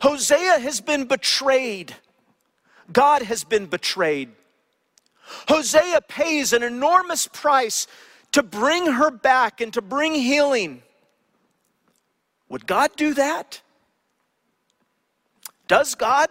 Hosea 0.00 0.58
has 0.58 0.80
been 0.80 1.06
betrayed, 1.06 1.94
God 2.92 3.22
has 3.22 3.44
been 3.44 3.66
betrayed. 3.66 4.30
Hosea 5.48 6.02
pays 6.02 6.52
an 6.52 6.62
enormous 6.62 7.26
price 7.26 7.86
to 8.32 8.42
bring 8.42 8.86
her 8.86 9.10
back 9.10 9.60
and 9.60 9.72
to 9.72 9.80
bring 9.80 10.12
healing. 10.14 10.82
Would 12.48 12.66
God 12.66 12.90
do 12.96 13.14
that? 13.14 13.62
Does 15.66 15.94
God 15.94 16.28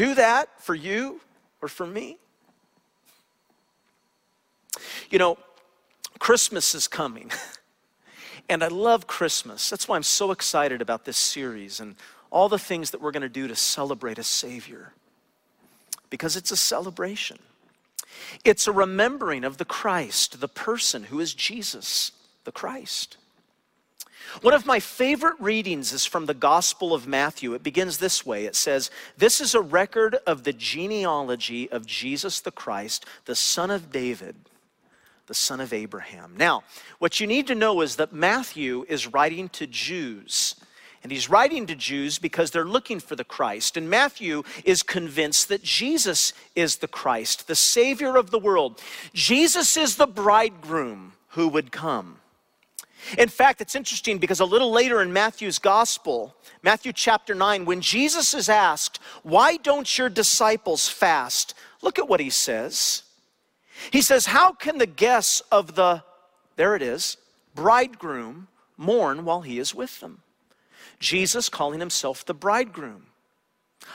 do 0.00 0.14
that 0.14 0.48
for 0.62 0.74
you 0.74 1.20
or 1.60 1.68
for 1.68 1.86
me? 1.86 2.16
You 5.10 5.18
know, 5.18 5.36
Christmas 6.18 6.74
is 6.74 6.88
coming. 6.88 7.30
and 8.48 8.64
I 8.64 8.68
love 8.68 9.06
Christmas. 9.06 9.68
That's 9.68 9.86
why 9.86 9.96
I'm 9.96 10.02
so 10.02 10.30
excited 10.30 10.80
about 10.80 11.04
this 11.04 11.18
series 11.18 11.80
and 11.80 11.96
all 12.30 12.48
the 12.48 12.58
things 12.58 12.92
that 12.92 13.02
we're 13.02 13.10
going 13.10 13.24
to 13.24 13.28
do 13.28 13.46
to 13.46 13.54
celebrate 13.54 14.18
a 14.18 14.22
Savior. 14.22 14.94
Because 16.08 16.34
it's 16.34 16.50
a 16.50 16.56
celebration. 16.56 17.38
It's 18.42 18.66
a 18.66 18.72
remembering 18.72 19.44
of 19.44 19.58
the 19.58 19.66
Christ, 19.66 20.40
the 20.40 20.48
person 20.48 21.04
who 21.04 21.20
is 21.20 21.34
Jesus, 21.34 22.12
the 22.44 22.52
Christ. 22.52 23.18
One 24.42 24.54
of 24.54 24.66
my 24.66 24.80
favorite 24.80 25.36
readings 25.40 25.92
is 25.92 26.06
from 26.06 26.26
the 26.26 26.34
Gospel 26.34 26.94
of 26.94 27.06
Matthew. 27.06 27.54
It 27.54 27.62
begins 27.62 27.98
this 27.98 28.24
way 28.24 28.44
it 28.44 28.56
says, 28.56 28.90
This 29.16 29.40
is 29.40 29.54
a 29.54 29.60
record 29.60 30.16
of 30.26 30.44
the 30.44 30.52
genealogy 30.52 31.70
of 31.70 31.86
Jesus 31.86 32.40
the 32.40 32.50
Christ, 32.50 33.04
the 33.24 33.34
son 33.34 33.70
of 33.70 33.90
David, 33.90 34.36
the 35.26 35.34
son 35.34 35.60
of 35.60 35.72
Abraham. 35.72 36.34
Now, 36.36 36.62
what 36.98 37.20
you 37.20 37.26
need 37.26 37.46
to 37.48 37.54
know 37.54 37.80
is 37.80 37.96
that 37.96 38.12
Matthew 38.12 38.84
is 38.88 39.06
writing 39.06 39.48
to 39.50 39.66
Jews. 39.66 40.54
And 41.02 41.10
he's 41.10 41.30
writing 41.30 41.66
to 41.66 41.74
Jews 41.74 42.18
because 42.18 42.50
they're 42.50 42.64
looking 42.64 43.00
for 43.00 43.16
the 43.16 43.24
Christ. 43.24 43.76
And 43.76 43.88
Matthew 43.88 44.42
is 44.64 44.82
convinced 44.82 45.48
that 45.48 45.62
Jesus 45.62 46.34
is 46.54 46.76
the 46.76 46.88
Christ, 46.88 47.48
the 47.48 47.54
Savior 47.54 48.16
of 48.16 48.30
the 48.30 48.38
world. 48.38 48.80
Jesus 49.14 49.78
is 49.78 49.96
the 49.96 50.06
bridegroom 50.06 51.14
who 51.28 51.48
would 51.48 51.72
come. 51.72 52.19
In 53.18 53.28
fact, 53.28 53.60
it's 53.60 53.74
interesting 53.74 54.18
because 54.18 54.40
a 54.40 54.44
little 54.44 54.70
later 54.70 55.00
in 55.02 55.12
Matthew's 55.12 55.58
gospel, 55.58 56.34
Matthew 56.62 56.92
chapter 56.92 57.34
9, 57.34 57.64
when 57.64 57.80
Jesus 57.80 58.34
is 58.34 58.48
asked, 58.48 58.98
Why 59.22 59.56
don't 59.56 59.98
your 59.98 60.08
disciples 60.08 60.88
fast? 60.88 61.54
Look 61.82 61.98
at 61.98 62.08
what 62.08 62.20
he 62.20 62.30
says. 62.30 63.02
He 63.90 64.02
says, 64.02 64.26
How 64.26 64.52
can 64.52 64.78
the 64.78 64.86
guests 64.86 65.42
of 65.50 65.74
the, 65.74 66.02
there 66.56 66.76
it 66.76 66.82
is, 66.82 67.16
bridegroom 67.54 68.48
mourn 68.80 69.24
while 69.24 69.42
he 69.42 69.58
is 69.58 69.74
with 69.74 70.00
them. 70.00 70.22
Jesus 70.98 71.48
calling 71.48 71.80
himself 71.80 72.24
the 72.24 72.34
bridegroom. 72.34 73.06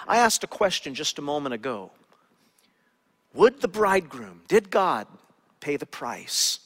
I 0.07 0.17
asked 0.17 0.43
a 0.43 0.47
question 0.47 0.95
just 0.95 1.19
a 1.19 1.21
moment 1.21 1.53
ago. 1.53 1.91
Would 3.33 3.61
the 3.61 3.67
bridegroom, 3.67 4.41
did 4.47 4.69
God 4.69 5.07
pay 5.59 5.77
the 5.77 5.85
price? 5.85 6.59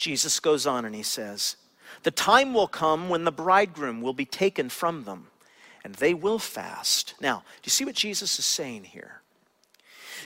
Jesus 0.00 0.40
goes 0.40 0.66
on 0.66 0.86
and 0.86 0.94
he 0.94 1.02
says, 1.02 1.56
The 2.04 2.10
time 2.10 2.54
will 2.54 2.66
come 2.66 3.10
when 3.10 3.24
the 3.24 3.30
bridegroom 3.30 4.00
will 4.00 4.14
be 4.14 4.24
taken 4.24 4.70
from 4.70 5.04
them, 5.04 5.26
and 5.84 5.94
they 5.94 6.14
will 6.14 6.38
fast. 6.38 7.14
Now, 7.20 7.44
do 7.62 7.66
you 7.66 7.70
see 7.70 7.84
what 7.84 7.94
Jesus 7.94 8.38
is 8.38 8.46
saying 8.46 8.84
here? 8.84 9.20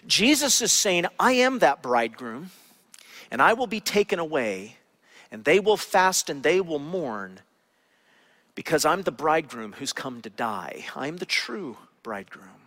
Jesus 0.07 0.63
is 0.63 0.71
saying, 0.71 1.07
I 1.19 1.33
am 1.33 1.59
that 1.59 1.83
bridegroom, 1.83 2.53
and 3.33 3.43
I 3.43 3.53
will 3.55 3.67
be 3.67 3.81
taken 3.81 4.21
away, 4.21 4.77
and 5.33 5.45
they 5.45 5.59
will 5.59 5.77
fast 5.77 6.31
and 6.31 6.45
they 6.45 6.61
will 6.61 6.79
mourn 6.79 7.41
because 8.55 8.85
I'm 8.85 9.03
the 9.03 9.11
bridegroom 9.11 9.73
who's 9.73 9.93
come 9.93 10.23
to 10.23 10.31
die. 10.31 10.85
I'm 10.95 11.17
the 11.17 11.27
true 11.27 11.77
bridegroom. 12.05 12.64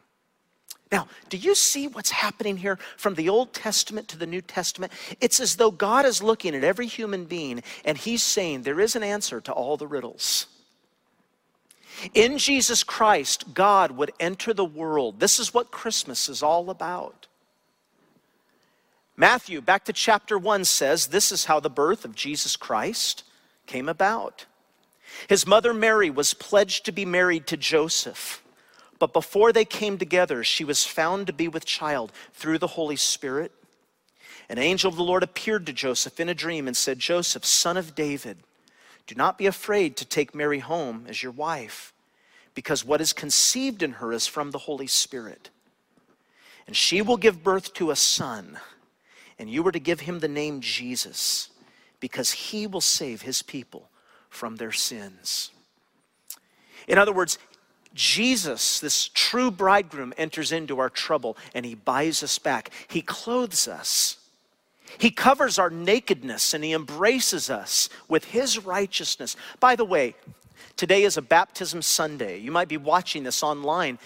Now, 0.92 1.08
do 1.30 1.38
you 1.38 1.54
see 1.54 1.88
what's 1.88 2.12
happening 2.12 2.58
here 2.58 2.80
from 2.96 3.16
the 3.16 3.30
Old 3.30 3.54
Testament 3.54 4.08
to 4.10 4.18
the 4.18 4.26
New 4.26 4.42
Testament? 4.42 4.94
It's 5.20 5.40
as 5.40 5.58
though 5.58 5.72
God 5.72 6.06
is 6.06 6.24
looking 6.24 6.56
at 6.56 6.64
every 6.64 6.88
human 6.88 7.26
being 7.26 7.62
and 7.84 7.98
He's 7.98 8.24
saying 8.24 8.62
there 8.62 8.80
is 8.80 8.96
an 8.96 9.04
answer 9.04 9.42
to 9.42 9.52
all 9.52 9.76
the 9.76 9.88
riddles. 9.88 10.48
In 12.14 12.38
Jesus 12.38 12.84
Christ, 12.84 13.54
God 13.54 13.92
would 13.92 14.12
enter 14.20 14.54
the 14.54 14.66
world. 14.66 15.20
This 15.20 15.40
is 15.40 15.54
what 15.54 15.72
Christmas 15.72 16.30
is 16.30 16.44
all 16.44 16.70
about. 16.70 17.28
Matthew, 19.16 19.62
back 19.62 19.86
to 19.86 19.94
chapter 19.94 20.38
1, 20.38 20.64
says 20.66 21.08
this 21.08 21.32
is 21.32 21.46
how 21.46 21.60
the 21.60 21.72
birth 21.72 22.06
of 22.06 22.14
Jesus 22.14 22.56
Christ 22.56 23.24
came 23.66 23.90
about. 23.90 24.46
His 25.28 25.48
mother 25.48 25.74
Mary 25.74 26.12
was 26.12 26.36
pledged 26.36 26.86
to 26.86 26.92
be 26.92 27.04
married 27.04 27.48
to 27.48 27.58
Joseph, 27.58 28.44
but 29.00 29.14
before 29.14 29.52
they 29.52 29.66
came 29.66 29.98
together, 29.98 30.44
she 30.44 30.64
was 30.64 30.86
found 30.86 31.28
to 31.28 31.34
be 31.34 31.48
with 31.48 31.66
child 31.66 32.12
through 32.34 32.58
the 32.58 32.68
Holy 32.68 32.96
Spirit. 32.96 33.52
An 34.50 34.58
angel 34.58 34.90
of 34.90 34.96
the 34.96 35.04
Lord 35.04 35.24
appeared 35.24 35.66
to 35.66 35.74
Joseph 35.74 36.20
in 36.20 36.30
a 36.30 36.34
dream 36.34 36.68
and 36.68 36.76
said, 36.76 37.00
Joseph, 37.00 37.46
son 37.46 37.78
of 37.78 37.96
David, 37.96 38.38
do 39.06 39.16
not 39.16 39.38
be 39.38 39.46
afraid 39.46 39.98
to 39.98 40.06
take 40.06 40.36
Mary 40.36 40.60
home 40.60 41.06
as 41.08 41.22
your 41.22 41.32
wife, 41.32 41.94
because 42.54 42.86
what 42.86 43.02
is 43.02 43.14
conceived 43.14 43.84
in 43.84 43.94
her 43.94 44.12
is 44.12 44.28
from 44.28 44.52
the 44.52 44.58
Holy 44.60 44.88
Spirit. 44.88 45.50
And 46.66 46.76
she 46.76 47.02
will 47.02 47.18
give 47.18 47.44
birth 47.44 47.74
to 47.76 47.92
a 47.92 47.96
son 47.96 48.58
and 49.40 49.50
you 49.50 49.64
were 49.64 49.72
to 49.72 49.80
give 49.80 50.02
him 50.02 50.20
the 50.20 50.28
name 50.28 50.62
Jesus 50.62 51.50
because 52.00 52.32
he 52.32 52.68
will 52.68 52.82
save 52.82 53.22
his 53.22 53.42
people 53.42 53.90
from 54.30 54.56
their 54.56 54.72
sins. 54.72 55.52
In 56.88 56.98
other 56.98 57.14
words, 57.14 57.38
Jesus, 57.98 58.80
this 58.80 59.10
true 59.14 59.52
bridegroom, 59.52 60.14
enters 60.18 60.52
into 60.52 60.80
our 60.80 60.90
trouble 60.90 61.36
and 61.54 61.66
he 61.66 61.76
buys 61.76 62.24
us 62.24 62.40
back. 62.40 62.70
He 62.88 63.02
clothes 63.02 63.68
us. 63.68 64.18
He 64.98 65.12
covers 65.12 65.60
our 65.60 65.70
nakedness 65.70 66.54
and 66.54 66.64
he 66.64 66.74
embraces 66.74 67.50
us 67.50 67.90
with 68.08 68.26
his 68.26 68.64
righteousness. 68.64 69.36
By 69.60 69.76
the 69.76 69.84
way, 69.84 70.16
today 70.78 71.04
is 71.04 71.18
a 71.18 71.22
baptism 71.22 71.82
Sunday. 71.82 72.40
You 72.40 72.52
might 72.52 72.70
be 72.70 72.78
watching 72.78 73.24
this 73.24 73.44
online 73.44 74.00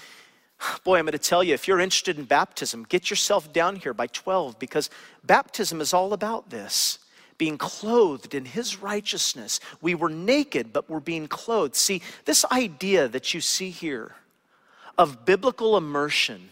Boy, 0.83 0.99
I'm 0.99 1.05
going 1.05 1.13
to 1.13 1.17
tell 1.17 1.43
you, 1.43 1.53
if 1.53 1.67
you're 1.67 1.79
interested 1.79 2.19
in 2.19 2.25
baptism, 2.25 2.85
get 2.87 3.09
yourself 3.09 3.51
down 3.51 3.77
here 3.77 3.93
by 3.93 4.07
12 4.07 4.59
because 4.59 4.89
baptism 5.23 5.81
is 5.81 5.93
all 5.93 6.13
about 6.13 6.49
this 6.49 6.99
being 7.41 7.57
clothed 7.57 8.35
in 8.35 8.45
his 8.45 8.83
righteousness. 8.83 9.59
We 9.81 9.95
were 9.95 10.11
naked, 10.11 10.71
but 10.71 10.87
we're 10.87 10.99
being 10.99 11.27
clothed. 11.27 11.75
See, 11.75 12.03
this 12.25 12.45
idea 12.51 13.07
that 13.07 13.33
you 13.33 13.41
see 13.41 13.71
here 13.71 14.13
of 14.95 15.25
biblical 15.25 15.75
immersion, 15.75 16.49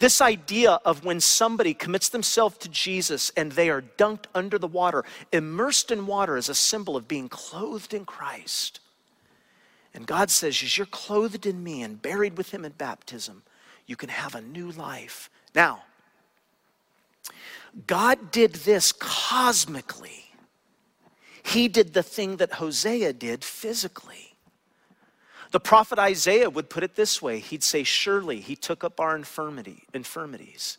this 0.00 0.20
idea 0.20 0.72
of 0.84 1.02
when 1.02 1.18
somebody 1.18 1.72
commits 1.72 2.10
themselves 2.10 2.58
to 2.58 2.68
Jesus 2.68 3.32
and 3.38 3.52
they 3.52 3.70
are 3.70 3.80
dunked 3.80 4.26
under 4.34 4.58
the 4.58 4.66
water, 4.66 5.02
immersed 5.32 5.90
in 5.90 6.06
water 6.06 6.36
is 6.36 6.50
a 6.50 6.54
symbol 6.54 6.94
of 6.94 7.08
being 7.08 7.30
clothed 7.30 7.94
in 7.94 8.04
Christ. 8.04 8.80
And 9.94 10.06
God 10.06 10.30
says, 10.30 10.62
as 10.62 10.76
you're 10.76 10.86
clothed 10.86 11.46
in 11.46 11.64
me 11.64 11.80
and 11.80 12.02
buried 12.02 12.36
with 12.36 12.50
him 12.50 12.66
in 12.66 12.72
baptism, 12.72 13.42
you 13.86 13.96
can 13.96 14.10
have 14.10 14.34
a 14.34 14.42
new 14.42 14.70
life. 14.72 15.30
Now, 15.54 15.84
God 17.86 18.30
did 18.30 18.54
this 18.54 18.92
cosmically. 18.92 20.24
He 21.42 21.68
did 21.68 21.94
the 21.94 22.02
thing 22.02 22.36
that 22.36 22.54
Hosea 22.54 23.12
did 23.12 23.44
physically. 23.44 24.36
The 25.50 25.60
prophet 25.60 25.98
Isaiah 25.98 26.50
would 26.50 26.68
put 26.68 26.82
it 26.82 26.94
this 26.94 27.22
way 27.22 27.38
He'd 27.38 27.62
say, 27.62 27.82
Surely 27.82 28.40
he 28.40 28.56
took 28.56 28.84
up 28.84 29.00
our 29.00 29.16
infirmity, 29.16 29.84
infirmities. 29.94 30.78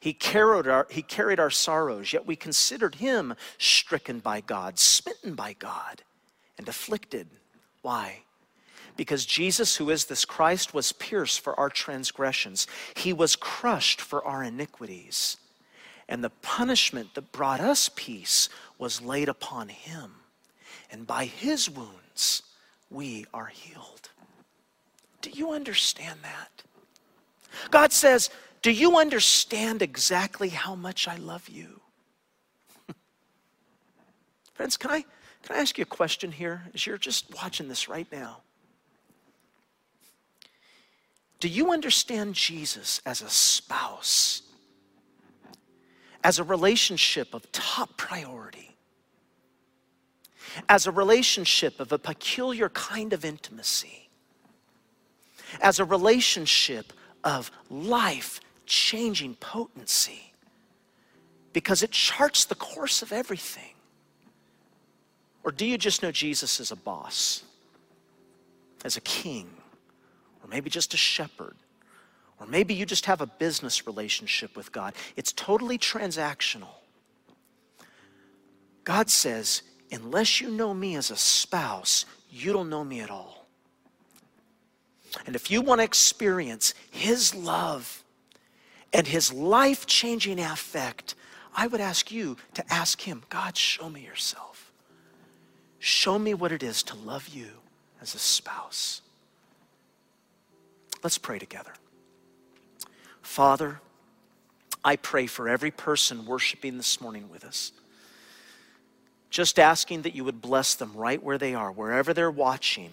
He 0.00 0.12
carried, 0.12 0.66
our, 0.66 0.88
he 0.90 1.02
carried 1.02 1.38
our 1.38 1.50
sorrows, 1.50 2.12
yet 2.12 2.26
we 2.26 2.34
considered 2.34 2.96
him 2.96 3.34
stricken 3.58 4.18
by 4.18 4.40
God, 4.40 4.80
smitten 4.80 5.36
by 5.36 5.52
God, 5.52 6.02
and 6.58 6.68
afflicted. 6.68 7.28
Why? 7.82 8.22
Because 8.96 9.24
Jesus, 9.24 9.76
who 9.76 9.90
is 9.90 10.06
this 10.06 10.24
Christ, 10.24 10.74
was 10.74 10.90
pierced 10.90 11.40
for 11.40 11.58
our 11.58 11.70
transgressions, 11.70 12.66
he 12.96 13.12
was 13.12 13.36
crushed 13.36 14.00
for 14.00 14.24
our 14.24 14.42
iniquities. 14.42 15.36
And 16.08 16.22
the 16.22 16.30
punishment 16.30 17.14
that 17.14 17.32
brought 17.32 17.60
us 17.60 17.90
peace 17.94 18.48
was 18.78 19.00
laid 19.00 19.28
upon 19.28 19.68
him. 19.68 20.14
And 20.90 21.06
by 21.06 21.24
his 21.24 21.70
wounds, 21.70 22.42
we 22.90 23.24
are 23.32 23.46
healed. 23.46 24.10
Do 25.22 25.30
you 25.30 25.52
understand 25.52 26.20
that? 26.22 26.62
God 27.70 27.92
says, 27.92 28.30
Do 28.60 28.70
you 28.70 28.98
understand 28.98 29.80
exactly 29.80 30.50
how 30.50 30.74
much 30.74 31.08
I 31.08 31.16
love 31.16 31.48
you? 31.48 31.80
Friends, 34.54 34.76
can 34.76 34.90
I, 34.90 35.04
can 35.42 35.56
I 35.56 35.60
ask 35.60 35.78
you 35.78 35.82
a 35.82 35.86
question 35.86 36.32
here 36.32 36.64
as 36.74 36.86
you're 36.86 36.98
just 36.98 37.32
watching 37.34 37.68
this 37.68 37.88
right 37.88 38.06
now? 38.12 38.38
Do 41.40 41.48
you 41.48 41.72
understand 41.72 42.34
Jesus 42.36 43.00
as 43.04 43.20
a 43.20 43.28
spouse, 43.28 44.42
as 46.24 46.38
a 46.38 46.44
relationship 46.44 47.34
of 47.34 47.50
top 47.52 47.96
priority, 47.96 48.76
as 50.68 50.86
a 50.86 50.90
relationship 50.90 51.80
of 51.80 51.92
a 51.92 51.98
peculiar 51.98 52.68
kind 52.70 53.12
of 53.12 53.24
intimacy, 53.24 54.08
as 55.60 55.78
a 55.78 55.84
relationship 55.84 56.92
of 57.24 57.50
life 57.70 58.40
changing 58.66 59.34
potency? 59.36 60.32
Because 61.52 61.82
it 61.82 61.90
charts 61.90 62.44
the 62.44 62.54
course 62.54 63.02
of 63.02 63.12
everything. 63.12 63.74
Or 65.44 65.50
do 65.50 65.66
you 65.66 65.76
just 65.76 66.02
know 66.02 66.12
Jesus 66.12 66.60
as 66.60 66.70
a 66.70 66.76
boss, 66.76 67.42
as 68.84 68.96
a 68.96 69.00
king? 69.00 69.50
or 70.42 70.48
maybe 70.48 70.68
just 70.68 70.92
a 70.94 70.96
shepherd, 70.96 71.56
or 72.42 72.46
maybe 72.46 72.74
you 72.74 72.84
just 72.84 73.06
have 73.06 73.20
a 73.20 73.26
business 73.26 73.86
relationship 73.86 74.56
with 74.56 74.72
God. 74.72 74.94
It's 75.14 75.32
totally 75.32 75.78
transactional. 75.78 76.74
God 78.82 79.08
says, 79.08 79.62
unless 79.92 80.40
you 80.40 80.50
know 80.50 80.74
me 80.74 80.96
as 80.96 81.12
a 81.12 81.16
spouse, 81.16 82.04
you 82.32 82.52
don't 82.52 82.68
know 82.68 82.82
me 82.82 83.00
at 83.00 83.10
all. 83.10 83.46
And 85.24 85.36
if 85.36 85.52
you 85.52 85.62
want 85.62 85.78
to 85.78 85.84
experience 85.84 86.74
His 86.90 87.32
love 87.32 88.02
and 88.92 89.06
His 89.06 89.32
life 89.32 89.86
changing 89.86 90.40
effect, 90.40 91.14
I 91.54 91.68
would 91.68 91.80
ask 91.80 92.10
you 92.10 92.36
to 92.54 92.72
ask 92.72 93.02
Him, 93.02 93.22
God, 93.28 93.56
show 93.56 93.88
me 93.88 94.04
yourself. 94.04 94.72
Show 95.78 96.18
me 96.18 96.34
what 96.34 96.50
it 96.50 96.64
is 96.64 96.82
to 96.84 96.96
love 96.96 97.28
you 97.28 97.50
as 98.00 98.16
a 98.16 98.18
spouse. 98.18 99.00
Let's 101.04 101.18
pray 101.18 101.38
together. 101.38 101.72
Father, 103.32 103.80
I 104.84 104.96
pray 104.96 105.26
for 105.26 105.48
every 105.48 105.70
person 105.70 106.26
worshiping 106.26 106.76
this 106.76 107.00
morning 107.00 107.30
with 107.30 107.46
us. 107.46 107.72
Just 109.30 109.58
asking 109.58 110.02
that 110.02 110.14
you 110.14 110.22
would 110.24 110.42
bless 110.42 110.74
them 110.74 110.92
right 110.94 111.22
where 111.22 111.38
they 111.38 111.54
are, 111.54 111.72
wherever 111.72 112.12
they're 112.12 112.30
watching. 112.30 112.90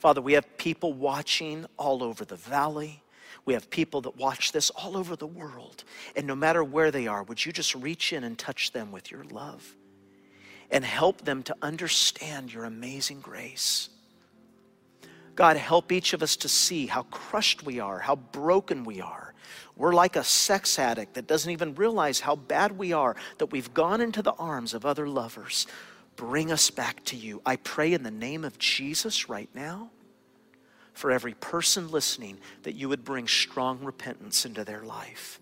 Father, 0.00 0.20
we 0.20 0.32
have 0.32 0.58
people 0.58 0.92
watching 0.92 1.66
all 1.76 2.02
over 2.02 2.24
the 2.24 2.34
valley. 2.34 3.04
We 3.44 3.54
have 3.54 3.70
people 3.70 4.00
that 4.00 4.16
watch 4.16 4.50
this 4.50 4.70
all 4.70 4.96
over 4.96 5.14
the 5.14 5.28
world. 5.28 5.84
And 6.16 6.26
no 6.26 6.34
matter 6.34 6.64
where 6.64 6.90
they 6.90 7.06
are, 7.06 7.22
would 7.22 7.46
you 7.46 7.52
just 7.52 7.76
reach 7.76 8.12
in 8.12 8.24
and 8.24 8.36
touch 8.36 8.72
them 8.72 8.90
with 8.90 9.12
your 9.12 9.22
love 9.22 9.76
and 10.72 10.84
help 10.84 11.20
them 11.20 11.44
to 11.44 11.54
understand 11.62 12.52
your 12.52 12.64
amazing 12.64 13.20
grace? 13.20 13.88
God, 15.36 15.56
help 15.56 15.92
each 15.92 16.12
of 16.12 16.24
us 16.24 16.34
to 16.38 16.48
see 16.48 16.86
how 16.86 17.04
crushed 17.04 17.62
we 17.62 17.78
are, 17.78 18.00
how 18.00 18.16
broken 18.16 18.82
we 18.82 19.00
are, 19.00 19.29
We're 19.76 19.94
like 19.94 20.16
a 20.16 20.24
sex 20.24 20.78
addict 20.78 21.14
that 21.14 21.26
doesn't 21.26 21.50
even 21.50 21.74
realize 21.74 22.20
how 22.20 22.36
bad 22.36 22.76
we 22.76 22.92
are, 22.92 23.16
that 23.38 23.46
we've 23.46 23.72
gone 23.72 24.00
into 24.00 24.22
the 24.22 24.32
arms 24.32 24.74
of 24.74 24.84
other 24.84 25.08
lovers. 25.08 25.66
Bring 26.16 26.52
us 26.52 26.70
back 26.70 27.04
to 27.06 27.16
you. 27.16 27.40
I 27.46 27.56
pray 27.56 27.92
in 27.92 28.02
the 28.02 28.10
name 28.10 28.44
of 28.44 28.58
Jesus 28.58 29.28
right 29.28 29.48
now 29.54 29.90
for 30.92 31.10
every 31.10 31.34
person 31.34 31.90
listening 31.90 32.38
that 32.62 32.74
you 32.74 32.88
would 32.88 33.04
bring 33.04 33.26
strong 33.26 33.82
repentance 33.82 34.44
into 34.44 34.64
their 34.64 34.82
life 34.82 35.40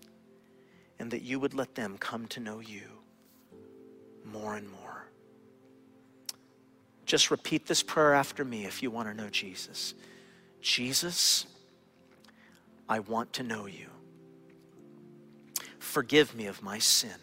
and 0.99 1.11
that 1.11 1.21
you 1.21 1.39
would 1.39 1.53
let 1.53 1.75
them 1.75 1.97
come 1.97 2.27
to 2.27 2.39
know 2.39 2.59
you 2.59 2.83
more 4.23 4.55
and 4.55 4.69
more. 4.69 5.07
Just 7.05 7.31
repeat 7.31 7.65
this 7.65 7.81
prayer 7.81 8.13
after 8.13 8.45
me 8.45 8.65
if 8.65 8.83
you 8.83 8.91
want 8.91 9.07
to 9.07 9.13
know 9.13 9.29
Jesus. 9.29 9.95
Jesus, 10.61 11.47
I 12.89 12.99
want 12.99 13.31
to 13.33 13.43
know 13.43 13.67
you. 13.67 13.87
Forgive 15.77 16.35
me 16.35 16.47
of 16.47 16.63
my 16.63 16.79
sin. 16.79 17.15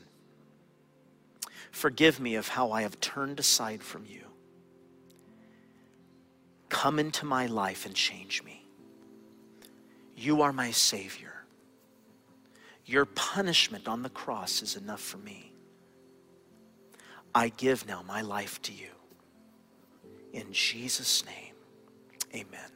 Forgive 1.73 2.21
me 2.21 2.37
of 2.37 2.49
how 2.49 2.71
I 2.71 2.83
have 2.83 3.01
turned 3.01 3.41
aside 3.41 3.83
from 3.83 4.07
you. 4.07 4.23
Come 6.69 6.99
into 6.99 7.27
my 7.27 7.47
life 7.47 7.85
and 7.85 7.95
change 7.95 8.43
me. 8.45 8.65
You 10.17 10.43
are 10.43 10.53
my 10.53 10.71
Savior. 10.71 11.45
Your 12.87 13.05
punishment 13.05 13.89
on 13.89 14.03
the 14.03 14.09
cross 14.09 14.63
is 14.63 14.77
enough 14.77 15.01
for 15.01 15.19
me. 15.19 15.53
I 17.35 17.49
give 17.51 17.87
now 17.87 18.03
my 18.07 18.23
life 18.23 18.63
to 18.63 18.73
you. 18.73 18.89
In 20.33 20.53
Jesus' 20.53 21.25
name, 21.27 21.55
amen. 22.35 22.76